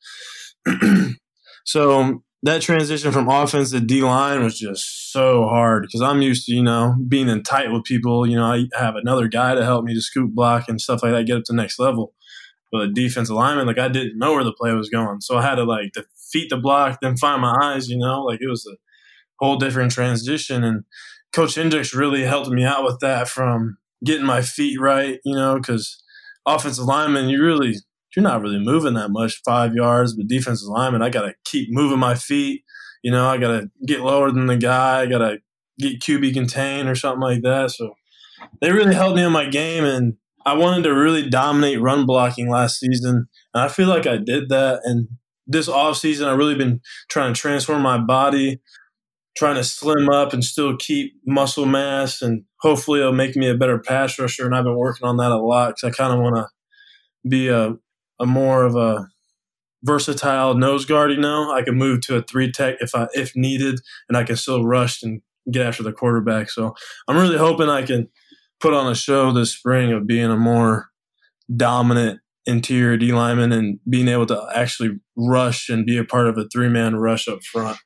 so 1.64 2.22
that 2.42 2.60
transition 2.60 3.12
from 3.12 3.28
offense 3.28 3.70
to 3.70 3.80
D 3.80 4.02
line 4.02 4.42
was 4.42 4.58
just 4.58 5.12
so 5.12 5.44
hard 5.44 5.82
because 5.82 6.02
I'm 6.02 6.22
used 6.22 6.46
to, 6.46 6.54
you 6.54 6.62
know, 6.62 6.96
being 7.08 7.28
in 7.28 7.44
tight 7.44 7.70
with 7.70 7.84
people. 7.84 8.26
You 8.26 8.36
know, 8.36 8.44
I 8.44 8.66
have 8.76 8.96
another 8.96 9.28
guy 9.28 9.54
to 9.54 9.64
help 9.64 9.84
me 9.84 9.94
to 9.94 10.00
scoop 10.00 10.34
block 10.34 10.68
and 10.68 10.80
stuff 10.80 11.04
like 11.04 11.12
that, 11.12 11.26
get 11.26 11.36
up 11.36 11.44
to 11.44 11.52
the 11.52 11.56
next 11.56 11.78
level. 11.78 12.14
But 12.72 12.94
defensive 12.94 13.36
lineman, 13.36 13.68
like 13.68 13.78
I 13.78 13.88
didn't 13.88 14.18
know 14.18 14.32
where 14.32 14.44
the 14.44 14.52
play 14.52 14.72
was 14.72 14.90
going, 14.90 15.20
so 15.20 15.38
I 15.38 15.42
had 15.42 15.54
to 15.54 15.64
like 15.64 15.92
defeat 15.92 16.50
the 16.50 16.56
block, 16.56 16.98
then 17.00 17.16
find 17.16 17.40
my 17.40 17.56
eyes. 17.62 17.88
You 17.88 17.96
know, 17.96 18.24
like 18.24 18.40
it 18.42 18.48
was 18.48 18.66
a 18.66 18.74
whole 19.38 19.56
different 19.56 19.92
transition. 19.92 20.64
And 20.64 20.84
Coach 21.32 21.54
Hendricks 21.54 21.94
really 21.94 22.24
helped 22.24 22.50
me 22.50 22.64
out 22.64 22.84
with 22.84 23.00
that 23.00 23.28
from 23.28 23.78
getting 24.04 24.26
my 24.26 24.42
feet 24.42 24.80
right. 24.80 25.18
You 25.24 25.34
know, 25.34 25.56
because 25.56 26.02
offensive 26.46 26.84
lineman, 26.84 27.28
you 27.28 27.42
really 27.42 27.76
you're 28.16 28.22
not 28.22 28.40
really 28.40 28.58
moving 28.58 28.94
that 28.94 29.10
much, 29.10 29.42
five 29.44 29.74
yards, 29.74 30.14
but 30.14 30.26
defensive 30.26 30.68
lineman, 30.68 31.02
I 31.02 31.10
gotta 31.10 31.34
keep 31.44 31.68
moving 31.70 31.98
my 31.98 32.14
feet. 32.14 32.64
You 33.02 33.10
know, 33.10 33.28
I 33.28 33.36
gotta 33.36 33.70
get 33.86 34.00
lower 34.00 34.30
than 34.30 34.46
the 34.46 34.56
guy. 34.56 35.02
I 35.02 35.06
gotta 35.06 35.38
get 35.78 36.00
QB 36.00 36.32
contained 36.32 36.88
or 36.88 36.94
something 36.94 37.20
like 37.20 37.42
that. 37.42 37.72
So 37.72 37.94
they 38.60 38.72
really 38.72 38.94
helped 38.94 39.16
me 39.16 39.24
in 39.24 39.32
my 39.32 39.46
game, 39.46 39.84
and 39.84 40.14
I 40.46 40.54
wanted 40.54 40.84
to 40.84 40.94
really 40.94 41.28
dominate 41.28 41.80
run 41.80 42.06
blocking 42.06 42.48
last 42.48 42.80
season, 42.80 43.28
and 43.52 43.62
I 43.62 43.68
feel 43.68 43.88
like 43.88 44.06
I 44.06 44.16
did 44.16 44.48
that. 44.48 44.80
And 44.84 45.08
this 45.46 45.68
off 45.68 45.98
season, 45.98 46.26
I've 46.26 46.38
really 46.38 46.54
been 46.54 46.80
trying 47.10 47.34
to 47.34 47.40
transform 47.40 47.82
my 47.82 47.98
body, 47.98 48.60
trying 49.36 49.56
to 49.56 49.64
slim 49.64 50.08
up 50.08 50.32
and 50.32 50.42
still 50.42 50.76
keep 50.76 51.14
muscle 51.26 51.66
mass, 51.66 52.22
and 52.22 52.44
hopefully 52.60 53.00
it'll 53.00 53.12
make 53.12 53.36
me 53.36 53.48
a 53.48 53.54
better 53.54 53.78
pass 53.78 54.18
rusher. 54.18 54.46
And 54.46 54.54
I've 54.54 54.64
been 54.64 54.76
working 54.76 55.06
on 55.06 55.16
that 55.18 55.30
a 55.30 55.38
lot 55.38 55.74
because 55.76 55.84
I 55.84 55.96
kind 55.96 56.12
of 56.12 56.20
want 56.20 56.36
to 56.36 57.28
be 57.28 57.48
a 57.48 57.74
a 58.18 58.26
more 58.26 58.64
of 58.64 58.76
a 58.76 59.08
versatile 59.82 60.54
nose 60.54 60.84
guard. 60.84 61.10
You 61.10 61.18
know, 61.18 61.52
I 61.52 61.62
can 61.62 61.76
move 61.76 62.00
to 62.02 62.16
a 62.16 62.22
three 62.22 62.50
tech 62.50 62.76
if 62.80 62.94
I 62.94 63.08
if 63.12 63.32
needed, 63.36 63.80
and 64.08 64.16
I 64.16 64.24
can 64.24 64.36
still 64.36 64.64
rush 64.64 65.02
and 65.02 65.22
get 65.50 65.66
after 65.66 65.82
the 65.82 65.92
quarterback. 65.92 66.50
So 66.50 66.74
I'm 67.06 67.16
really 67.16 67.38
hoping 67.38 67.68
I 67.68 67.82
can 67.82 68.08
put 68.60 68.74
on 68.74 68.90
a 68.90 68.94
show 68.94 69.32
this 69.32 69.54
spring 69.54 69.92
of 69.92 70.06
being 70.06 70.30
a 70.30 70.36
more 70.36 70.88
dominant 71.54 72.20
interior 72.46 72.96
D 72.96 73.12
lineman 73.12 73.52
and 73.52 73.80
being 73.88 74.08
able 74.08 74.26
to 74.26 74.48
actually 74.54 74.98
rush 75.16 75.68
and 75.68 75.84
be 75.84 75.98
a 75.98 76.04
part 76.04 76.28
of 76.28 76.38
a 76.38 76.48
three 76.52 76.68
man 76.68 76.96
rush 76.96 77.28
up 77.28 77.42
front. 77.42 77.78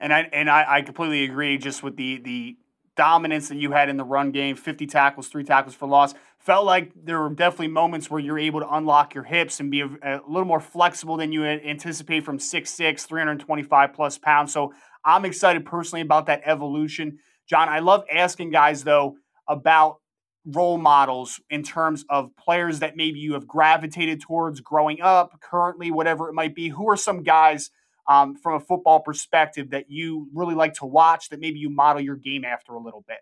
And 0.00 0.12
I 0.12 0.28
and 0.32 0.48
I, 0.48 0.64
I 0.76 0.82
completely 0.82 1.24
agree 1.24 1.58
just 1.58 1.82
with 1.82 1.96
the 1.96 2.18
the 2.18 2.56
dominance 2.98 3.48
that 3.48 3.56
you 3.56 3.70
had 3.70 3.88
in 3.88 3.96
the 3.96 4.04
run 4.04 4.32
game, 4.32 4.56
50 4.56 4.86
tackles, 4.86 5.28
three 5.28 5.44
tackles 5.44 5.74
for 5.74 5.86
loss. 5.86 6.14
Felt 6.40 6.66
like 6.66 6.90
there 7.04 7.20
were 7.20 7.30
definitely 7.30 7.68
moments 7.68 8.10
where 8.10 8.20
you're 8.20 8.38
able 8.38 8.58
to 8.60 8.74
unlock 8.74 9.14
your 9.14 9.22
hips 9.22 9.60
and 9.60 9.70
be 9.70 9.82
a, 9.82 9.86
a 10.02 10.20
little 10.26 10.44
more 10.44 10.60
flexible 10.60 11.16
than 11.16 11.30
you 11.30 11.44
anticipate 11.44 12.24
from 12.24 12.38
6'6, 12.38 13.06
325 13.06 13.92
plus 13.92 14.18
pounds. 14.18 14.52
So 14.52 14.74
I'm 15.04 15.24
excited 15.24 15.64
personally 15.64 16.02
about 16.02 16.26
that 16.26 16.42
evolution. 16.44 17.18
John, 17.46 17.68
I 17.68 17.78
love 17.78 18.04
asking 18.12 18.50
guys, 18.50 18.82
though, 18.82 19.16
about 19.46 19.98
role 20.44 20.78
models 20.78 21.40
in 21.50 21.62
terms 21.62 22.04
of 22.10 22.34
players 22.36 22.80
that 22.80 22.96
maybe 22.96 23.20
you 23.20 23.34
have 23.34 23.46
gravitated 23.46 24.20
towards 24.20 24.60
growing 24.60 25.00
up, 25.00 25.40
currently, 25.40 25.92
whatever 25.92 26.28
it 26.28 26.34
might 26.34 26.54
be. 26.54 26.68
Who 26.70 26.90
are 26.90 26.96
some 26.96 27.22
guys 27.22 27.70
um, 28.08 28.34
from 28.36 28.54
a 28.54 28.60
football 28.60 29.00
perspective 29.00 29.70
that 29.70 29.90
you 29.90 30.28
really 30.34 30.54
like 30.54 30.74
to 30.74 30.86
watch 30.86 31.28
that 31.28 31.40
maybe 31.40 31.58
you 31.58 31.70
model 31.70 32.02
your 32.02 32.16
game 32.16 32.44
after 32.44 32.72
a 32.72 32.80
little 32.80 33.04
bit? 33.06 33.18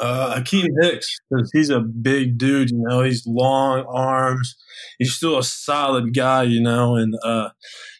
Uh, 0.00 0.40
Akiem 0.40 0.68
Hicks, 0.80 1.18
because 1.30 1.50
he's 1.52 1.70
a 1.70 1.80
big 1.80 2.38
dude, 2.38 2.70
you 2.70 2.78
know, 2.78 3.02
he's 3.02 3.26
long 3.26 3.84
arms. 3.88 4.56
He's 4.98 5.14
still 5.14 5.38
a 5.38 5.44
solid 5.44 6.14
guy, 6.14 6.44
you 6.44 6.60
know, 6.60 6.96
and 6.96 7.14
uh, 7.22 7.50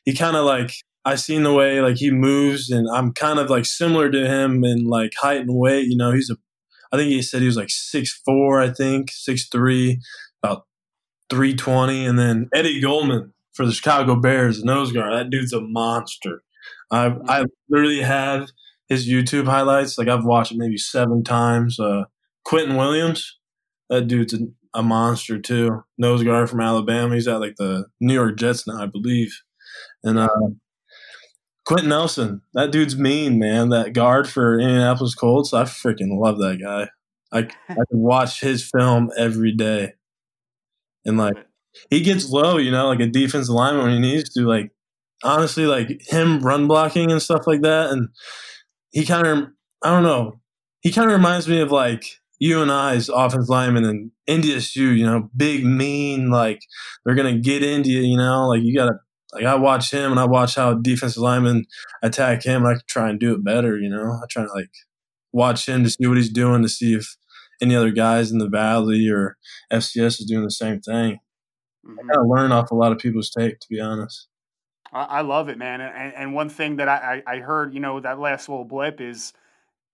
he 0.05 0.15
kind 0.15 0.37
of 0.37 0.45
like 0.45 0.73
I 1.05 1.17
seen 1.17 1.43
the 1.43 1.53
way 1.53 1.81
like 1.81 1.97
he 1.97 2.11
moves, 2.11 2.71
and 2.71 2.89
I'm 2.89 3.13
kind 3.13 3.39
of 3.39 3.51
like 3.51 3.67
similar 3.67 4.11
to 4.11 4.27
him 4.27 4.65
in 4.65 4.85
like 4.85 5.13
height 5.21 5.41
and 5.41 5.55
weight. 5.55 5.87
You 5.89 5.97
know, 5.97 6.13
he's 6.13 6.31
a, 6.31 6.37
I 6.93 6.97
think 6.97 7.11
he 7.11 7.23
said 7.23 7.41
he 7.41 7.47
was 7.47 7.57
like 7.57 7.71
six 7.71 8.21
four, 8.25 8.61
I 8.61 8.71
think 8.71 9.11
six 9.11 9.49
three, 9.49 10.01
about 10.43 10.67
three 11.29 11.55
twenty, 11.55 12.07
and 12.07 12.19
then 12.19 12.49
Eddie 12.55 12.81
Goldman 12.81 13.33
for 13.53 13.67
the 13.67 13.73
Chicago 13.73 14.17
Bears, 14.17 14.65
nose 14.65 14.93
guard. 14.93 15.13
That 15.13 15.31
dude's 15.31 15.53
a 15.53 15.61
monster. 15.61 16.43
I 16.91 17.15
I 17.29 17.45
literally 17.69 18.03
have 18.03 18.49
his 18.89 19.09
YouTube 19.09 19.47
highlights. 19.47 19.99
Like 19.99 20.09
I've 20.09 20.25
watched 20.25 20.53
it 20.53 20.59
maybe 20.59 20.77
seven 20.77 21.25
times. 21.25 21.79
Uh, 21.79 22.05
Quinnen 22.47 22.77
Williams, 22.77 23.39
that 23.89 24.09
dude's 24.09 24.35
a, 24.35 24.39
a 24.75 24.83
monster 24.83 25.39
too. 25.39 25.85
Nose 25.99 26.23
guard 26.23 26.51
from 26.51 26.61
Alabama. 26.61 27.15
He's 27.15 27.29
at 27.29 27.41
like 27.41 27.57
the 27.57 27.87
New 28.01 28.15
York 28.15 28.37
Jets 28.37 28.67
now, 28.67 28.83
I 28.83 28.87
believe. 28.87 29.33
And 30.03 30.19
uh, 30.19 30.29
Quenton 31.65 31.89
Nelson, 31.89 32.43
that 32.55 32.73
dude's 32.73 32.97
mean, 32.97 33.39
man. 33.39 33.69
That 33.69 33.93
guard 33.93 34.29
for 34.29 34.59
Indianapolis 34.59 35.15
Colts, 35.15 35.55
I 35.55 35.63
freaking 35.65 36.19
love 36.19 36.39
that 36.39 36.59
guy. 36.61 36.89
I 37.33 37.49
I 37.69 37.85
watch 37.91 38.41
his 38.41 38.69
film 38.69 39.11
every 39.17 39.53
day, 39.53 39.93
and 41.05 41.17
like 41.17 41.37
he 41.91 42.01
gets 42.01 42.31
low, 42.31 42.59
you 42.59 42.71
know, 42.71 42.89
like 42.89 43.01
a 43.01 43.07
defensive 43.07 43.55
lineman 43.55 43.85
when 43.85 43.93
he 43.95 43.99
needs 43.99 44.31
to. 44.35 44.47
Like 44.47 44.71
honestly, 45.23 45.67
like 45.67 46.01
him 46.07 46.41
run 46.41 46.67
blocking 46.67 47.11
and 47.11 47.23
stuff 47.23 47.47
like 47.47 47.63
that, 47.63 47.91
and 47.91 48.09
he 48.91 49.05
kind 49.05 49.27
of 49.27 49.49
I 49.85 49.91
don't 49.91 50.03
know, 50.05 50.41
he 50.81 50.93
kind 50.93 51.11
of 51.11 51.17
reminds 51.17 51.49
me 51.49 51.61
of 51.61 51.71
like 51.71 52.05
UNI's 52.43 53.09
offense 53.09 53.49
lineman 53.49 53.85
and 53.85 54.11
NDSU, 54.29 54.97
you 54.97 55.07
know, 55.07 55.31
big, 55.37 55.65
mean, 55.65 56.31
like 56.31 56.63
they're 57.05 57.15
gonna 57.15 57.39
get 57.39 57.63
you, 57.63 58.01
you 58.01 58.17
know, 58.17 58.49
like 58.49 58.63
you 58.63 58.75
gotta 58.75 58.99
like 59.33 59.45
I 59.45 59.55
watch 59.55 59.91
him 59.91 60.11
and 60.11 60.21
I 60.21 60.25
watch 60.25 60.57
how 60.57 60.75
defensive 60.75 61.23
linemen 61.23 61.65
attack 62.03 62.45
him. 62.45 62.67
I 62.67 62.77
try 62.87 63.09
and 63.09 63.19
do 63.19 63.33
it 63.35 63.45
better. 63.45 63.79
You 63.79 63.89
know, 63.89 64.19
I 64.23 64.27
try 64.29 64.45
to 64.45 64.53
like 64.53 64.71
watch 65.33 65.67
him 65.69 65.85
to 65.85 65.91
see 65.91 66.07
what 66.07 66.19
he's 66.19 66.31
doing 66.31 66.63
to 66.63 66.69
see 66.69 66.95
if 66.95 67.17
any 67.63 67.75
other 67.75 67.91
guys 67.91 68.31
in 68.31 68.39
the 68.39 68.49
valley 68.49 69.09
or 69.09 69.37
FCS 69.73 70.21
is 70.21 70.27
doing 70.27 70.45
the 70.45 70.51
same 70.51 70.81
thing. 70.81 71.21
Mm-hmm. 71.87 71.99
I 71.99 72.15
kind 72.15 72.25
of 72.25 72.29
learn 72.29 72.53
off 72.53 72.71
a 72.71 72.75
lot 72.75 72.93
of 72.93 72.99
people's 72.99 73.31
tape, 73.31 73.59
to 73.61 73.69
be 73.69 73.81
honest. 73.81 74.29
I 74.95 75.23
love 75.23 75.49
it, 75.49 75.57
man. 75.57 75.81
And, 75.81 76.13
and 76.15 76.35
one 76.35 76.51
thing 76.51 76.77
that 76.77 76.87
I, 76.87 77.23
I 77.27 77.39
heard, 77.39 77.73
you 77.73 77.81
know, 77.81 77.99
that 78.01 78.19
last 78.19 78.51
little 78.51 78.67
blip 78.67 79.01
is 79.01 79.33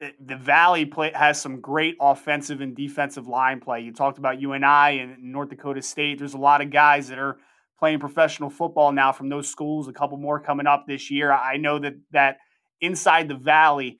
the 0.00 0.36
Valley 0.36 0.86
play 0.86 1.12
has 1.14 1.40
some 1.40 1.60
great 1.60 1.96
offensive 2.00 2.60
and 2.60 2.74
defensive 2.74 3.28
line 3.28 3.60
play. 3.60 3.80
You 3.80 3.92
talked 3.92 4.18
about 4.18 4.40
UNI 4.40 4.98
and 4.98 5.22
North 5.22 5.50
Dakota 5.50 5.82
State. 5.82 6.18
There's 6.18 6.34
a 6.34 6.38
lot 6.38 6.62
of 6.62 6.70
guys 6.70 7.08
that 7.08 7.18
are 7.18 7.38
playing 7.78 8.00
professional 8.00 8.50
football 8.50 8.90
now 8.90 9.12
from 9.12 9.28
those 9.28 9.48
schools. 9.48 9.86
A 9.86 9.92
couple 9.92 10.16
more 10.16 10.40
coming 10.40 10.66
up 10.66 10.86
this 10.86 11.12
year. 11.12 11.32
I 11.32 11.56
know 11.58 11.78
that 11.78 11.94
that 12.10 12.38
inside 12.80 13.28
the 13.28 13.36
valley, 13.36 13.98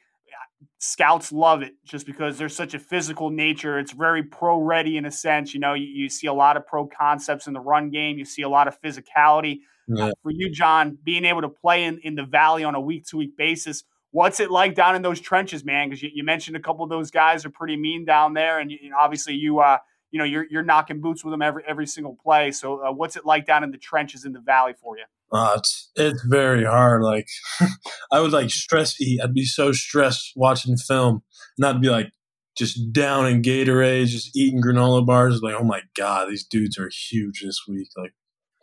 scouts 0.78 1.32
love 1.32 1.62
it 1.62 1.74
just 1.84 2.06
because 2.06 2.38
there's 2.38 2.54
such 2.54 2.72
a 2.72 2.78
physical 2.78 3.30
nature. 3.30 3.78
It's 3.78 3.92
very 3.92 4.22
pro 4.22 4.58
ready 4.58 4.96
in 4.96 5.04
a 5.04 5.10
sense. 5.10 5.52
You 5.52 5.60
know, 5.60 5.74
you, 5.74 5.86
you, 5.86 6.08
see 6.08 6.28
a 6.28 6.32
lot 6.32 6.56
of 6.56 6.66
pro 6.66 6.86
concepts 6.86 7.46
in 7.46 7.52
the 7.52 7.60
run 7.60 7.90
game. 7.90 8.16
You 8.16 8.24
see 8.24 8.42
a 8.42 8.48
lot 8.48 8.68
of 8.68 8.80
physicality. 8.80 9.60
Yeah. 9.88 10.06
Uh, 10.06 10.12
for 10.22 10.30
you, 10.30 10.50
John, 10.50 10.96
being 11.02 11.24
able 11.24 11.42
to 11.42 11.48
play 11.48 11.84
in, 11.84 11.98
in 12.04 12.14
the 12.14 12.24
valley 12.24 12.62
on 12.62 12.74
a 12.74 12.80
week 12.80 13.06
to 13.06 13.16
week 13.16 13.36
basis, 13.36 13.84
what's 14.12 14.38
it 14.38 14.50
like 14.50 14.74
down 14.74 14.94
in 14.94 15.02
those 15.02 15.20
trenches, 15.20 15.64
man? 15.64 15.88
Because 15.88 16.02
you, 16.02 16.10
you, 16.14 16.24
mentioned 16.24 16.56
a 16.56 16.60
couple 16.60 16.84
of 16.84 16.90
those 16.90 17.10
guys 17.10 17.44
are 17.44 17.50
pretty 17.50 17.76
mean 17.76 18.04
down 18.04 18.34
there, 18.34 18.60
and 18.60 18.70
you, 18.70 18.78
obviously 18.98 19.34
you 19.34 19.60
uh, 19.60 19.78
you 20.10 20.18
know 20.18 20.24
you're 20.24 20.46
you're 20.50 20.62
knocking 20.62 21.00
boots 21.00 21.24
with 21.24 21.32
them 21.32 21.42
every 21.42 21.62
every 21.66 21.86
single 21.86 22.16
play. 22.22 22.50
So 22.50 22.84
uh, 22.84 22.92
what's 22.92 23.16
it 23.16 23.24
like 23.24 23.46
down 23.46 23.64
in 23.64 23.70
the 23.70 23.78
trenches 23.78 24.24
in 24.24 24.32
the 24.32 24.40
valley 24.40 24.74
for 24.80 24.96
you? 24.96 25.04
Uh, 25.30 25.56
it's 25.58 25.90
it's 25.96 26.24
very 26.24 26.64
hard. 26.64 27.02
Like 27.02 27.28
I 28.12 28.20
would 28.20 28.32
like 28.32 28.50
stress 28.50 29.00
eat. 29.00 29.20
I'd 29.22 29.34
be 29.34 29.44
so 29.44 29.72
stressed 29.72 30.32
watching 30.36 30.76
film, 30.76 31.22
and 31.56 31.66
I'd 31.66 31.80
be 31.80 31.90
like 31.90 32.10
just 32.56 32.92
down 32.92 33.26
in 33.26 33.42
Gatorade, 33.42 34.06
just 34.06 34.36
eating 34.36 34.62
granola 34.62 35.04
bars. 35.04 35.40
Like 35.42 35.54
oh 35.58 35.64
my 35.64 35.82
god, 35.96 36.28
these 36.28 36.44
dudes 36.44 36.78
are 36.78 36.90
huge 37.10 37.42
this 37.42 37.60
week. 37.68 37.88
Like 37.96 38.14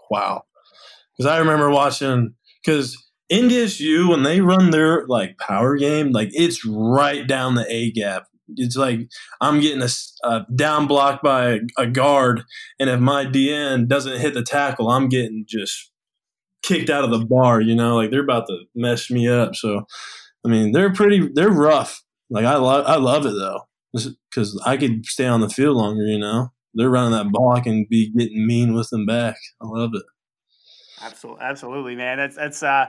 wow, 0.10 0.44
because 1.16 1.32
I 1.32 1.38
remember 1.38 1.70
watching 1.70 2.34
because 2.64 2.98
NDSU 3.32 4.10
when 4.10 4.24
they 4.24 4.42
run 4.42 4.72
their 4.72 5.06
like 5.08 5.38
power 5.38 5.78
game, 5.78 6.12
like 6.12 6.30
it's 6.34 6.66
right 6.66 7.26
down 7.28 7.56
the 7.56 7.66
A 7.72 7.92
gap 7.92 8.26
it's 8.56 8.76
like 8.76 9.00
I'm 9.42 9.60
getting 9.60 9.82
a, 9.82 9.90
a 10.24 10.46
down 10.54 10.88
block 10.88 11.22
by 11.22 11.60
a 11.78 11.88
guard, 11.88 12.44
and 12.80 12.90
if 12.90 13.00
my 13.00 13.26
DN 13.26 13.88
doesn't 13.88 14.20
hit 14.20 14.34
the 14.34 14.44
tackle, 14.44 14.90
I'm 14.90 15.10
getting 15.10 15.46
just 15.48 15.92
kicked 16.64 16.90
out 16.90 17.04
of 17.04 17.12
the 17.12 17.26
bar. 17.26 17.62
You 17.62 17.76
know, 17.76 17.96
like 17.96 18.12
they're 18.12 18.24
about 18.24 18.48
to 18.48 18.66
mess 18.76 19.10
me 19.10 19.28
up. 19.28 19.56
So, 19.56 19.86
I 20.46 20.50
mean, 20.50 20.72
they're 20.72 20.94
pretty, 20.94 21.30
they're 21.34 21.50
rough. 21.50 22.04
Like 22.30 22.46
I 22.46 22.56
love, 22.56 22.86
I 22.88 22.96
love 22.96 23.26
it 23.26 23.34
though, 23.34 23.62
because 23.94 24.62
I 24.66 24.78
could 24.78 25.06
stay 25.06 25.28
on 25.28 25.42
the 25.42 25.50
field 25.50 25.78
longer. 25.78 26.04
You 26.04 26.20
know, 26.20 26.50
they're 26.74 26.90
running 26.90 27.12
that 27.12 27.32
block 27.32 27.66
and 27.66 27.88
be 27.88 28.12
getting 28.12 28.46
mean 28.46 28.74
with 28.74 28.90
them 28.90 29.06
back. 29.06 29.38
I 29.62 29.68
love 29.68 29.92
it. 29.94 30.04
Absolutely, 31.02 31.44
absolutely, 31.44 31.96
man. 31.96 32.18
That's 32.18 32.36
that's 32.36 32.64
uh 32.64 32.88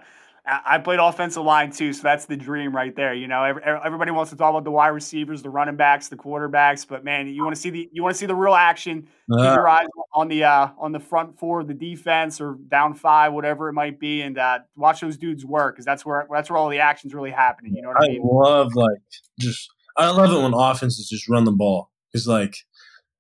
I 0.48 0.78
played 0.78 1.00
offensive 1.00 1.42
line 1.42 1.72
too, 1.72 1.92
so 1.92 2.04
that's 2.04 2.26
the 2.26 2.36
dream 2.36 2.74
right 2.74 2.94
there. 2.94 3.12
You 3.12 3.26
know, 3.26 3.42
everybody 3.42 4.12
wants 4.12 4.30
to 4.30 4.36
talk 4.36 4.50
about 4.50 4.62
the 4.62 4.70
wide 4.70 4.88
receivers, 4.88 5.42
the 5.42 5.50
running 5.50 5.74
backs, 5.74 6.06
the 6.06 6.16
quarterbacks, 6.16 6.86
but 6.86 7.04
man, 7.04 7.26
you 7.26 7.42
want 7.42 7.56
to 7.56 7.60
see 7.60 7.70
the 7.70 7.88
you 7.92 8.02
want 8.02 8.14
to 8.14 8.18
see 8.18 8.26
the 8.26 8.34
real 8.34 8.54
action. 8.54 9.08
Keep 9.28 9.40
your 9.40 9.68
eyes 9.68 9.88
on 10.14 10.28
the 10.28 10.44
uh, 10.44 10.68
on 10.78 10.92
the 10.92 11.00
front 11.00 11.36
four 11.36 11.60
of 11.60 11.66
the 11.66 11.74
defense 11.74 12.40
or 12.40 12.56
down 12.68 12.94
five, 12.94 13.32
whatever 13.32 13.68
it 13.68 13.72
might 13.72 13.98
be, 13.98 14.22
and 14.22 14.38
uh, 14.38 14.60
watch 14.76 15.00
those 15.00 15.16
dudes 15.16 15.44
work 15.44 15.74
because 15.74 15.84
that's 15.84 16.06
where 16.06 16.28
that's 16.32 16.48
where 16.48 16.58
all 16.58 16.68
the 16.68 16.78
action's 16.78 17.12
really 17.12 17.32
happening. 17.32 17.74
You 17.74 17.82
know 17.82 17.88
what 17.88 18.02
I, 18.02 18.06
I 18.06 18.08
mean? 18.10 18.20
love 18.22 18.74
like 18.76 18.98
just 19.40 19.68
I 19.96 20.10
love 20.10 20.30
it 20.30 20.42
when 20.42 20.54
offenses 20.54 21.08
just 21.08 21.28
run 21.28 21.44
the 21.44 21.50
ball 21.50 21.90
because 22.12 22.28
like 22.28 22.54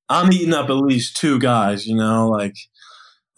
I'm 0.08 0.32
eating 0.32 0.54
up 0.54 0.68
at 0.70 0.74
least 0.74 1.16
two 1.16 1.40
guys. 1.40 1.88
You 1.88 1.96
know, 1.96 2.28
like 2.28 2.54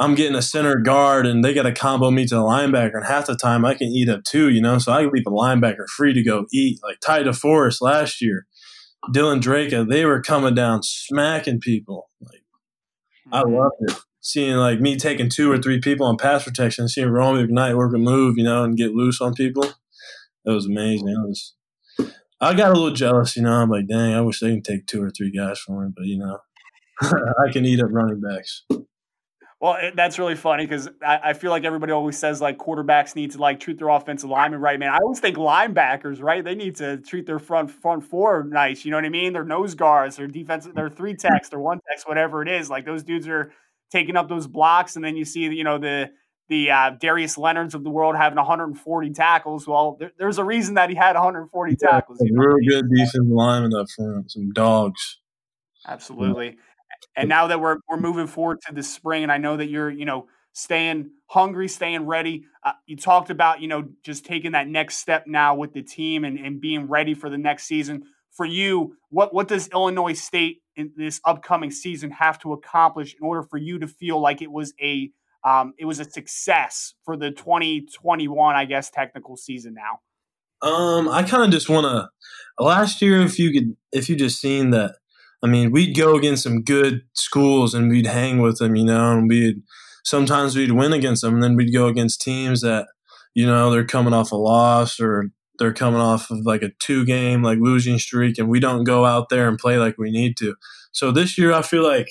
I'm 0.01 0.15
getting 0.15 0.37
a 0.37 0.43
center 0.43 0.77
guard 0.77 1.27
and 1.27 1.45
they 1.45 1.53
got 1.53 1.65
to 1.65 1.73
combo 1.73 2.11
me 2.11 2.25
to 2.27 2.35
the 2.37 2.41
linebacker, 2.41 2.97
and 2.97 3.07
half 3.07 3.27
the 3.27 3.37
time 3.37 3.65
I 3.65 3.75
can 3.75 3.89
eat 3.89 4.09
up 4.09 4.23
too, 4.25 4.49
you 4.49 4.61
know. 4.61 4.79
So 4.79 4.93
I 4.93 5.03
can 5.03 5.11
leave 5.13 5.25
the 5.25 5.31
linebacker 5.31 5.89
free 5.89 6.13
to 6.15 6.23
go 6.23 6.47
eat. 6.53 6.79
Like 6.83 7.01
Ty 7.01 7.25
DeForest 7.25 7.81
last 7.81 8.21
year, 8.23 8.47
Dylan 9.13 9.41
Drake, 9.41 9.75
they 9.89 10.05
were 10.05 10.23
coming 10.23 10.55
down 10.55 10.83
smacking 10.83 11.61
people. 11.61 12.11
Like 12.21 12.43
I 13.33 13.43
mm-hmm. 13.43 13.55
loved 13.55 13.75
it. 13.81 13.97
Seeing 14.21 14.57
like 14.57 14.81
me 14.81 14.97
taking 14.97 15.31
two 15.31 15.51
or 15.51 15.59
three 15.59 15.81
people 15.81 16.07
on 16.07 16.17
pass 16.17 16.45
protection, 16.45 16.89
seeing 16.89 17.09
Romeo 17.09 17.47
McKnight 17.47 17.77
work 17.77 17.95
a 17.95 17.99
move, 17.99 18.37
you 18.37 18.45
know, 18.45 18.63
and 18.63 18.77
get 18.77 18.93
loose 18.93 19.21
on 19.21 19.33
people. 19.33 19.65
It 20.45 20.51
was 20.51 20.67
amazing. 20.67 21.09
It 21.09 21.27
was 21.27 21.55
I 22.41 22.55
got 22.55 22.71
a 22.71 22.75
little 22.75 22.95
jealous, 22.95 23.37
you 23.37 23.43
know. 23.43 23.53
I'm 23.53 23.71
like, 23.71 23.89
dang, 23.89 24.15
I 24.15 24.21
wish 24.21 24.41
they 24.41 24.51
can 24.51 24.63
take 24.63 24.87
two 24.87 25.03
or 25.03 25.11
three 25.11 25.33
guys 25.33 25.59
for 25.59 25.85
me, 25.85 25.93
but 25.95 26.07
you 26.07 26.19
know, 26.19 26.39
I 27.03 27.51
can 27.53 27.65
eat 27.65 27.81
up 27.81 27.89
running 27.91 28.21
backs. 28.21 28.65
Well, 29.61 29.77
that's 29.95 30.21
really 30.21 30.37
funny 30.37 30.67
because 30.67 30.89
I, 31.03 31.19
I, 31.25 31.33
feel 31.33 31.51
like 31.51 31.65
everybody 31.65 31.91
always 31.91 32.17
says 32.17 32.41
like 32.41 32.59
quarterbacks 32.59 33.17
need 33.17 33.33
to 33.33 33.39
like 33.39 33.59
treat 33.59 33.77
their 33.77 33.89
offensive 33.89 34.31
linemen 34.31 34.61
right, 34.61 34.79
man. 34.79 34.91
I 34.91 34.99
always 34.99 35.19
think 35.19 35.37
linebackers, 35.37 36.23
right? 36.23 36.45
They 36.45 36.55
need 36.55 36.77
to 36.77 36.99
treat 36.99 37.27
their 37.27 37.41
front 37.41 37.73
front 37.73 38.05
four 38.05 38.45
nice. 38.45 38.85
You 38.85 38.93
know 38.93 38.99
what 38.99 39.05
I 39.05 39.09
mean? 39.09 39.33
Their 39.33 39.45
nose 39.45 39.75
guards, 39.75 40.17
their 40.17 40.29
defense, 40.29 40.69
their 40.73 40.89
three 40.89 41.17
techs, 41.17 41.49
their 41.49 41.59
one 41.59 41.81
techs, 41.91 42.07
whatever 42.07 42.41
it 42.41 42.49
is. 42.49 42.71
Like 42.71 42.85
those 42.85 43.03
dudes 43.03 43.27
are 43.27 43.53
taking 43.91 44.17
up 44.17 44.29
those 44.29 44.47
blocks, 44.47 44.95
and 44.95 45.05
then 45.05 45.17
you 45.17 45.25
see, 45.25 45.41
you 45.41 45.65
know, 45.65 45.79
the 45.79 46.11
the 46.49 46.71
uh, 46.71 46.91
Darius 46.91 47.37
Leonards 47.37 47.75
of 47.75 47.83
the 47.83 47.91
world 47.91 48.17
having 48.17 48.37
140 48.37 49.11
tackles. 49.11 49.67
Well, 49.67 49.97
there, 49.99 50.13
there's 50.19 50.39
a 50.39 50.45
reason 50.45 50.75
that 50.75 50.89
he 50.89 50.95
had 50.95 51.15
140 51.15 51.77
tackles. 51.77 52.19
Yeah, 52.23 52.31
real 52.33 52.57
good 52.65 52.89
defensive 52.91 53.27
lineman 53.27 53.75
up 53.75 53.89
front, 53.91 54.31
some 54.31 54.53
dogs. 54.53 55.19
Absolutely. 55.87 56.59
And 57.17 57.29
now 57.29 57.49
that 57.49 57.61
we're 57.61 57.79
we're 57.89 57.99
moving 57.99 58.27
forward 58.27 58.61
to 58.67 58.75
the 58.75 58.83
spring, 58.83 59.23
and 59.23 59.33
I 59.33 59.39
know 59.39 59.57
that 59.57 59.69
you're 59.69 59.91
you 59.91 60.05
know 60.05 60.29
staying 60.53 61.11
hungry, 61.27 61.69
staying 61.69 62.07
ready. 62.07 62.45
Uh, 62.65 62.73
you 62.87 62.97
talked 62.97 63.31
about 63.31 63.61
you 63.61 63.69
know 63.69 63.89
just 64.05 64.25
taking 64.25 64.53
that 64.53 64.69
next 64.69 64.99
step 64.99 65.27
now 65.27 65.55
with 65.55 65.73
the 65.73 65.83
team 65.83 66.25
and, 66.25 66.39
and 66.39 66.61
being 66.61 66.89
ready 66.89 67.15
for 67.15 67.31
the 67.31 67.39
next 67.39 67.65
season. 67.65 68.05
For 68.33 68.47
you, 68.47 68.97
what 69.11 69.35
what 69.35 69.49
does 69.49 69.69
Illinois 69.69 70.13
State 70.13 70.63
in 70.77 70.93
this 70.97 71.21
upcoming 71.25 71.71
season 71.71 72.11
have 72.13 72.39
to 72.41 72.53
accomplish 72.53 73.15
in 73.21 73.27
order 73.27 73.43
for 73.43 73.57
you 73.57 73.79
to 73.81 73.89
feel 73.89 74.21
like 74.21 74.43
it 74.43 74.51
was 74.51 74.73
a 74.81 75.11
um, 75.45 75.75
it 75.79 75.85
was 75.85 76.01
a 76.01 76.05
success 76.05 76.95
for 77.05 77.17
the 77.17 77.31
2021, 77.31 78.57
I 78.57 78.65
guess, 78.65 78.91
technical 78.91 79.37
season 79.37 79.75
now? 79.75 80.69
Um, 80.69 81.09
I 81.09 81.23
kind 81.23 81.45
of 81.45 81.51
just 81.51 81.69
want 81.69 81.85
to. 81.85 82.09
Last 82.63 83.01
year, 83.01 83.21
if 83.21 83.39
you 83.39 83.53
could, 83.53 83.77
if 83.93 84.09
you 84.09 84.17
just 84.17 84.41
seen 84.41 84.71
that 84.71 84.97
I 85.43 85.47
mean, 85.47 85.71
we'd 85.71 85.97
go 85.97 86.17
against 86.17 86.43
some 86.43 86.63
good 86.63 87.03
schools 87.15 87.75
and 87.75 87.89
we'd 87.89 88.07
hang 88.07 88.41
with 88.41 88.59
them, 88.59 88.75
you 88.75 88.85
know, 88.85 89.13
and 89.13 89.29
we'd 89.29 89.63
sometimes 90.05 90.57
we'd 90.57 90.73
win 90.73 90.93
against 90.93 91.23
them, 91.23 91.35
and 91.35 91.43
then 91.43 91.55
we'd 91.57 91.73
go 91.73 91.87
against 91.87 92.21
teams 92.21 92.61
that, 92.63 92.87
you 93.35 93.47
know, 93.47 93.71
they're 93.71 93.87
coming 93.87 94.15
off 94.15 94.33
a 94.33 94.37
loss 94.37 94.99
or 94.99 95.31
they're 95.59 95.73
coming 95.73 96.01
off 96.01 96.31
of 96.31 96.39
like 96.45 96.63
a 96.63 96.71
two 96.81 97.05
game 97.05 97.43
like 97.43 97.59
losing 97.61 97.99
streak, 97.99 98.39
and 98.39 98.49
we 98.49 98.61
don't 98.61 98.85
go 98.85 99.05
out 99.05 99.29
there 99.29 99.49
and 99.49 99.59
play 99.59 99.79
like 99.79 99.97
we 99.99 100.11
need 100.11 100.37
to. 100.39 100.55
So 100.93 101.13
this 101.13 101.39
year, 101.39 101.53
I 101.53 101.63
feel 101.63 101.83
like 101.83 102.09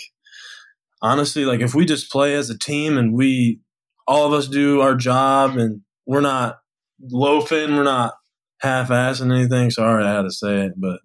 honestly, 1.02 1.46
like 1.46 1.62
if 1.62 1.76
we 1.76 1.86
just 1.86 2.12
play 2.12 2.36
as 2.36 2.50
a 2.50 2.58
team 2.58 2.98
and 2.98 3.14
we 3.14 3.60
all 4.08 4.26
of 4.26 4.34
us 4.34 4.48
do 4.48 4.82
our 4.82 4.96
job 4.96 5.58
and 5.58 5.82
we're 6.06 6.22
not 6.22 6.60
loafing, 7.02 7.76
we're 7.76 7.84
not 7.84 8.14
half 8.62 8.90
assing 8.90 9.34
anything. 9.34 9.70
Sorry, 9.70 10.04
I 10.06 10.14
had 10.14 10.24
to 10.24 10.32
say 10.32 10.66
it, 10.66 10.74
but 10.78 11.00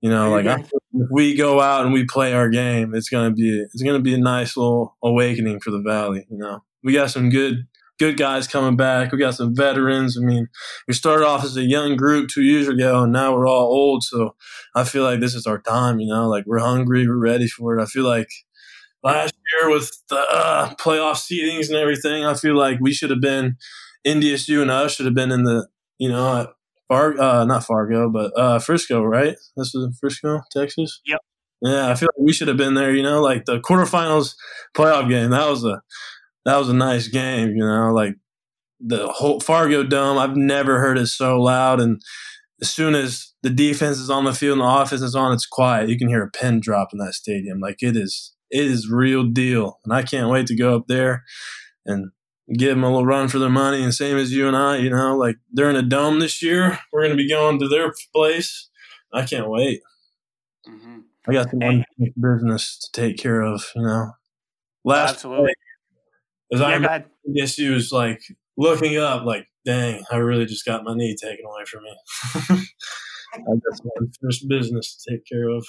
you 0.00 0.10
know, 0.10 0.30
like 0.30 0.46
I, 0.46 0.64
if 1.00 1.08
we 1.10 1.34
go 1.34 1.60
out 1.60 1.84
and 1.84 1.94
we 1.94 2.04
play 2.04 2.34
our 2.34 2.50
game, 2.50 2.94
it's 2.94 3.08
gonna 3.08 3.30
be 3.30 3.64
it's 3.72 3.82
gonna 3.82 4.00
be 4.00 4.14
a 4.14 4.18
nice 4.18 4.56
little 4.56 4.96
awakening 5.02 5.60
for 5.60 5.70
the 5.70 5.80
valley. 5.80 6.26
You 6.30 6.36
know, 6.36 6.62
we 6.82 6.92
got 6.92 7.10
some 7.10 7.30
good 7.30 7.66
good 7.98 8.18
guys 8.18 8.46
coming 8.46 8.76
back. 8.76 9.12
We 9.12 9.18
got 9.18 9.34
some 9.34 9.54
veterans. 9.54 10.18
I 10.18 10.24
mean, 10.24 10.48
we 10.86 10.94
started 10.94 11.26
off 11.26 11.44
as 11.44 11.56
a 11.56 11.62
young 11.62 11.96
group 11.96 12.28
two 12.28 12.42
years 12.42 12.68
ago, 12.68 13.02
and 13.02 13.12
now 13.12 13.34
we're 13.34 13.48
all 13.48 13.72
old. 13.72 14.02
So 14.02 14.34
I 14.74 14.84
feel 14.84 15.02
like 15.02 15.20
this 15.20 15.34
is 15.34 15.46
our 15.46 15.60
time. 15.60 16.00
You 16.00 16.08
know, 16.08 16.28
like 16.28 16.44
we're 16.46 16.58
hungry, 16.58 17.08
we're 17.08 17.16
ready 17.16 17.48
for 17.48 17.78
it. 17.78 17.82
I 17.82 17.86
feel 17.86 18.04
like 18.04 18.28
last 19.02 19.32
year 19.52 19.70
with 19.70 19.90
the 20.10 20.18
uh, 20.18 20.74
playoff 20.74 21.16
seedings 21.16 21.68
and 21.68 21.78
everything, 21.78 22.26
I 22.26 22.34
feel 22.34 22.56
like 22.56 22.78
we 22.78 22.92
should 22.92 23.10
have 23.10 23.22
been 23.22 23.56
NDSU 24.06 24.60
and 24.60 24.70
us 24.70 24.94
should 24.94 25.06
have 25.06 25.14
been 25.14 25.32
in 25.32 25.44
the 25.44 25.66
you 25.98 26.10
know 26.10 26.52
Far, 26.90 27.18
uh, 27.20 27.44
not 27.44 27.64
Fargo, 27.64 28.10
but 28.10 28.36
uh, 28.36 28.58
Frisco, 28.58 29.04
right? 29.04 29.36
This 29.56 29.72
was 29.72 29.96
Frisco, 30.00 30.40
Texas. 30.50 31.00
Yep. 31.06 31.20
Yeah, 31.62 31.88
I 31.88 31.94
feel 31.94 32.08
like 32.08 32.26
we 32.26 32.32
should 32.32 32.48
have 32.48 32.56
been 32.56 32.74
there. 32.74 32.92
You 32.92 33.04
know, 33.04 33.22
like 33.22 33.44
the 33.44 33.60
quarterfinals 33.60 34.34
playoff 34.74 35.08
game. 35.08 35.30
That 35.30 35.48
was 35.48 35.64
a 35.64 35.82
that 36.44 36.56
was 36.56 36.68
a 36.68 36.74
nice 36.74 37.06
game. 37.06 37.50
You 37.50 37.64
know, 37.64 37.92
like 37.92 38.16
the 38.80 39.06
whole 39.06 39.38
Fargo 39.38 39.84
Dome. 39.84 40.18
I've 40.18 40.36
never 40.36 40.80
heard 40.80 40.98
it 40.98 41.06
so 41.06 41.40
loud. 41.40 41.80
And 41.80 42.00
as 42.60 42.70
soon 42.70 42.96
as 42.96 43.32
the 43.42 43.50
defense 43.50 43.98
is 43.98 44.10
on 44.10 44.24
the 44.24 44.34
field 44.34 44.58
and 44.58 44.66
the 44.66 44.82
offense 44.82 45.02
is 45.02 45.14
on, 45.14 45.32
it's 45.32 45.46
quiet. 45.46 45.88
You 45.88 45.98
can 45.98 46.08
hear 46.08 46.24
a 46.24 46.30
pin 46.30 46.60
drop 46.60 46.88
in 46.92 46.98
that 46.98 47.14
stadium. 47.14 47.60
Like 47.60 47.82
it 47.82 47.96
is, 47.96 48.34
it 48.50 48.64
is 48.64 48.90
real 48.90 49.24
deal. 49.24 49.78
And 49.84 49.92
I 49.92 50.02
can't 50.02 50.30
wait 50.30 50.46
to 50.48 50.56
go 50.56 50.74
up 50.76 50.86
there 50.88 51.22
and 51.86 52.10
give 52.56 52.70
them 52.70 52.84
a 52.84 52.88
little 52.88 53.06
run 53.06 53.28
for 53.28 53.38
their 53.38 53.50
money. 53.50 53.82
And 53.82 53.94
same 53.94 54.16
as 54.16 54.32
UNI, 54.32 54.82
you 54.82 54.90
know, 54.90 55.16
like 55.16 55.36
they're 55.52 55.70
in 55.70 55.76
a 55.76 55.82
dome 55.82 56.20
this 56.20 56.42
year. 56.42 56.78
We're 56.92 57.02
going 57.02 57.16
to 57.16 57.16
be 57.16 57.28
going 57.28 57.58
to 57.60 57.68
their 57.68 57.92
place. 58.14 58.68
I 59.12 59.24
can't 59.24 59.48
wait. 59.48 59.80
Mm-hmm. 60.68 60.98
I 61.28 61.32
got 61.32 61.50
some 61.50 61.60
hey. 61.60 61.84
business 62.20 62.78
to 62.78 63.00
take 63.00 63.18
care 63.18 63.40
of, 63.42 63.64
you 63.74 63.82
know. 63.82 64.12
Last 64.84 65.14
Absolutely. 65.14 65.52
as 66.52 66.60
yeah, 66.60 66.88
I 66.88 67.04
guess 67.36 67.54
he 67.54 67.68
was 67.68 67.92
like 67.92 68.20
looking 68.56 68.96
up, 68.96 69.24
like, 69.24 69.46
dang, 69.66 70.02
I 70.10 70.16
really 70.16 70.46
just 70.46 70.64
got 70.64 70.84
my 70.84 70.94
knee 70.94 71.16
taken 71.22 71.44
away 71.44 71.64
from 71.66 71.84
me. 71.84 71.96
I 73.34 73.38
got 73.38 73.76
some 73.76 73.90
unfinished 73.96 74.48
business 74.48 74.96
to 74.96 75.12
take 75.12 75.26
care 75.26 75.48
of. 75.50 75.66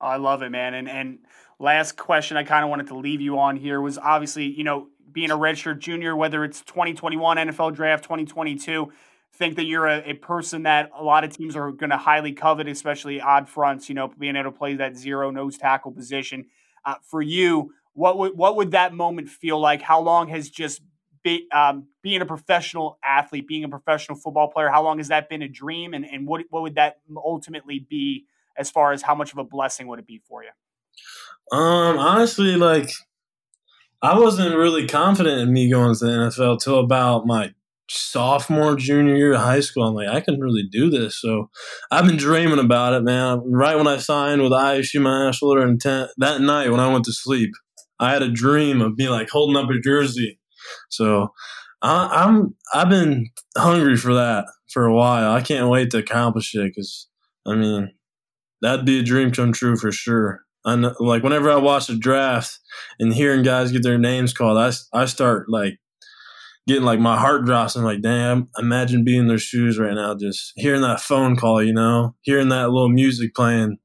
I 0.00 0.16
love 0.16 0.42
it, 0.42 0.50
man. 0.50 0.74
And 0.74 0.88
and 0.88 1.18
last 1.58 1.96
question 1.96 2.36
I 2.36 2.44
kind 2.44 2.64
of 2.64 2.70
wanted 2.70 2.88
to 2.88 2.96
leave 2.96 3.20
you 3.20 3.38
on 3.38 3.56
here 3.56 3.80
was 3.80 3.98
obviously, 3.98 4.46
you 4.46 4.64
know, 4.64 4.88
being 5.12 5.30
a 5.30 5.36
redshirt 5.36 5.78
junior, 5.78 6.14
whether 6.14 6.44
it's 6.44 6.60
2021 6.62 7.36
NFL 7.38 7.74
draft, 7.74 8.04
2022, 8.04 8.92
think 9.32 9.56
that 9.56 9.64
you're 9.64 9.86
a, 9.86 10.10
a 10.10 10.14
person 10.14 10.64
that 10.64 10.90
a 10.94 11.02
lot 11.02 11.24
of 11.24 11.34
teams 11.34 11.56
are 11.56 11.70
going 11.72 11.90
to 11.90 11.96
highly 11.96 12.32
covet, 12.32 12.68
especially 12.68 13.20
odd 13.20 13.48
fronts, 13.48 13.88
you 13.88 13.94
know, 13.94 14.08
being 14.18 14.36
able 14.36 14.52
to 14.52 14.58
play 14.58 14.74
that 14.74 14.96
zero 14.96 15.30
nose 15.30 15.56
tackle 15.56 15.92
position. 15.92 16.46
Uh, 16.84 16.94
for 17.02 17.22
you, 17.22 17.72
what 17.94 18.18
would 18.18 18.36
what 18.36 18.56
would 18.56 18.72
that 18.72 18.92
moment 18.92 19.28
feel 19.28 19.58
like? 19.58 19.82
How 19.82 20.00
long 20.00 20.28
has 20.28 20.50
just 20.50 20.82
be, 21.26 21.48
um, 21.52 21.88
being 22.02 22.20
a 22.20 22.26
professional 22.26 22.98
athlete, 23.04 23.48
being 23.48 23.64
a 23.64 23.68
professional 23.68 24.16
football 24.16 24.48
player, 24.48 24.68
how 24.68 24.84
long 24.84 24.98
has 24.98 25.08
that 25.08 25.28
been 25.28 25.42
a 25.42 25.48
dream? 25.48 25.92
And, 25.92 26.04
and 26.04 26.24
what, 26.24 26.42
what 26.50 26.62
would 26.62 26.76
that 26.76 26.98
ultimately 27.16 27.80
be 27.80 28.26
as 28.58 28.70
far 28.70 28.92
as 28.92 29.02
how 29.02 29.14
much 29.14 29.32
of 29.32 29.38
a 29.38 29.44
blessing 29.44 29.86
would 29.88 29.98
it 29.98 30.06
be 30.06 30.20
for 30.28 30.42
you? 30.42 30.50
Um, 31.56 31.98
honestly, 31.98 32.56
like 32.56 32.90
I 34.02 34.18
wasn't 34.18 34.56
really 34.56 34.86
confident 34.86 35.40
in 35.40 35.52
me 35.52 35.70
going 35.70 35.94
to 35.94 36.04
the 36.04 36.10
NFL 36.10 36.60
till 36.60 36.78
about 36.78 37.26
my 37.26 37.52
sophomore, 37.88 38.76
junior 38.76 39.16
year 39.16 39.32
of 39.34 39.40
high 39.40 39.60
school. 39.60 39.84
I'm 39.84 39.94
like, 39.94 40.08
I 40.08 40.20
can 40.20 40.40
really 40.40 40.64
do 40.70 40.90
this. 40.90 41.20
So 41.20 41.50
I've 41.90 42.06
been 42.06 42.16
dreaming 42.16 42.58
about 42.58 42.94
it, 42.94 43.02
man. 43.02 43.42
Right 43.46 43.76
when 43.76 43.86
I 43.86 43.98
signed 43.98 44.42
with 44.42 44.52
ISU, 44.52 45.00
my 45.00 45.26
national 45.26 45.52
letter 45.52 45.66
intent, 45.66 46.10
that 46.18 46.40
night 46.40 46.70
when 46.70 46.80
I 46.80 46.92
went 46.92 47.04
to 47.04 47.12
sleep, 47.12 47.50
I 47.98 48.12
had 48.12 48.22
a 48.22 48.30
dream 48.30 48.82
of 48.82 48.96
being 48.96 49.10
like 49.10 49.30
holding 49.30 49.56
up 49.56 49.70
a 49.70 49.80
jersey. 49.80 50.38
So 50.90 51.28
I, 51.82 52.24
I'm 52.24 52.54
I've 52.74 52.88
been 52.88 53.30
hungry 53.56 53.96
for 53.96 54.14
that 54.14 54.46
for 54.68 54.84
a 54.86 54.94
while. 54.94 55.32
I 55.32 55.40
can't 55.40 55.70
wait 55.70 55.90
to 55.90 55.98
accomplish 55.98 56.54
it 56.54 56.72
because 56.74 57.08
I 57.46 57.54
mean 57.54 57.92
that'd 58.62 58.86
be 58.86 59.00
a 59.00 59.02
dream 59.02 59.30
come 59.30 59.52
true 59.52 59.76
for 59.76 59.92
sure. 59.92 60.42
Know, 60.66 60.94
like 60.98 61.22
whenever 61.22 61.50
I 61.50 61.56
watch 61.56 61.88
a 61.88 61.96
draft 61.96 62.58
and 62.98 63.14
hearing 63.14 63.44
guys 63.44 63.70
get 63.70 63.84
their 63.84 63.98
names 63.98 64.32
called, 64.32 64.58
I, 64.58 64.72
I 64.92 65.04
start 65.04 65.48
like 65.48 65.78
getting 66.66 66.82
like 66.82 66.98
my 66.98 67.16
heart 67.16 67.44
drops. 67.44 67.76
I'm 67.76 67.84
like, 67.84 68.02
damn, 68.02 68.48
imagine 68.58 69.04
being 69.04 69.20
in 69.20 69.28
their 69.28 69.38
shoes 69.38 69.78
right 69.78 69.94
now, 69.94 70.16
just 70.16 70.52
hearing 70.56 70.82
that 70.82 71.00
phone 71.00 71.36
call, 71.36 71.62
you 71.62 71.72
know, 71.72 72.16
hearing 72.22 72.48
that 72.48 72.70
little 72.70 72.88
music 72.88 73.34
playing 73.34 73.78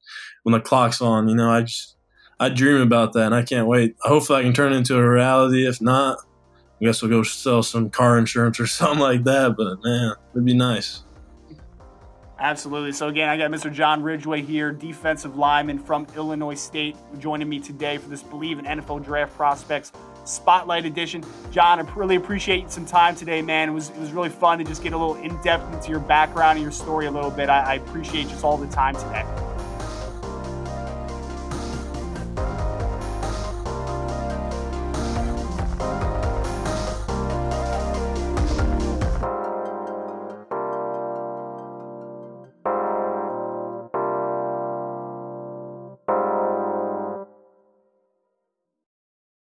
when 0.43 0.53
the 0.53 0.60
clock's 0.60 1.01
on, 1.01 1.27
you 1.27 1.36
know, 1.36 1.51
I 1.51 1.62
just, 1.62 1.95
I 2.39 2.49
dream 2.49 2.81
about 2.81 3.13
that 3.13 3.27
and 3.27 3.36
I 3.36 3.43
can't 3.43 3.67
wait. 3.67 3.95
Hopefully 4.01 4.39
I 4.39 4.43
can 4.43 4.53
turn 4.53 4.73
it 4.73 4.77
into 4.77 4.97
a 4.97 5.07
reality. 5.07 5.67
If 5.67 5.79
not, 5.79 6.17
I 6.81 6.86
guess 6.86 7.01
we'll 7.03 7.12
go 7.12 7.21
sell 7.21 7.62
some 7.62 7.91
car 7.91 8.17
insurance 8.17 8.60
or 8.60 8.65
something 8.67 8.99
like 8.99 9.23
that. 9.25 9.55
But 9.55 9.84
man, 9.84 10.15
it'd 10.34 10.45
be 10.45 10.55
nice. 10.55 11.03
Absolutely. 12.41 12.91
So 12.91 13.08
again, 13.08 13.30
I 13.30 13.38
got 13.38 13.51
Mr. 13.51 13.71
John 13.71 14.01
Ridgeway 14.01 14.41
here, 14.41 14.71
defensive 14.71 15.38
lineman 15.38 15.77
from 15.77 16.08
Illinois 16.15 16.56
State, 16.56 16.95
joining 17.19 17.47
me 17.47 17.60
today 17.60 17.99
for 17.99 18.10
this 18.10 18.23
Bleav 18.23 18.58
in 18.58 18.65
NFL 18.65 19.06
Draft 19.06 19.36
Prospects 19.38 19.91
Spotlight 20.25 20.88
Edition. 20.88 21.23
John, 21.51 21.80
I 21.80 21.93
really 21.93 22.15
appreciate 22.15 22.71
some 22.71 22.88
time 22.88 23.15
today, 23.15 23.43
man. 23.43 23.69
It 23.69 23.73
was 23.73 23.91
it 23.91 23.99
was 23.99 24.12
really 24.12 24.30
fun 24.30 24.58
to 24.58 24.63
just 24.63 24.82
get 24.82 24.93
a 24.93 24.97
little 24.97 25.17
in 25.17 25.39
depth 25.43 25.71
into 25.71 25.91
your 25.91 25.99
background 25.99 26.58
and 26.58 26.63
your 26.63 26.71
story 26.71 27.06
a 27.06 27.12
little 27.12 27.30
bit. 27.30 27.47
I, 27.47 27.60
I 27.60 27.73
appreciate 27.75 28.27
just 28.27 28.43
all 28.43 28.58
the 28.58 28.67
time 28.67 28.95
today. 28.95 29.50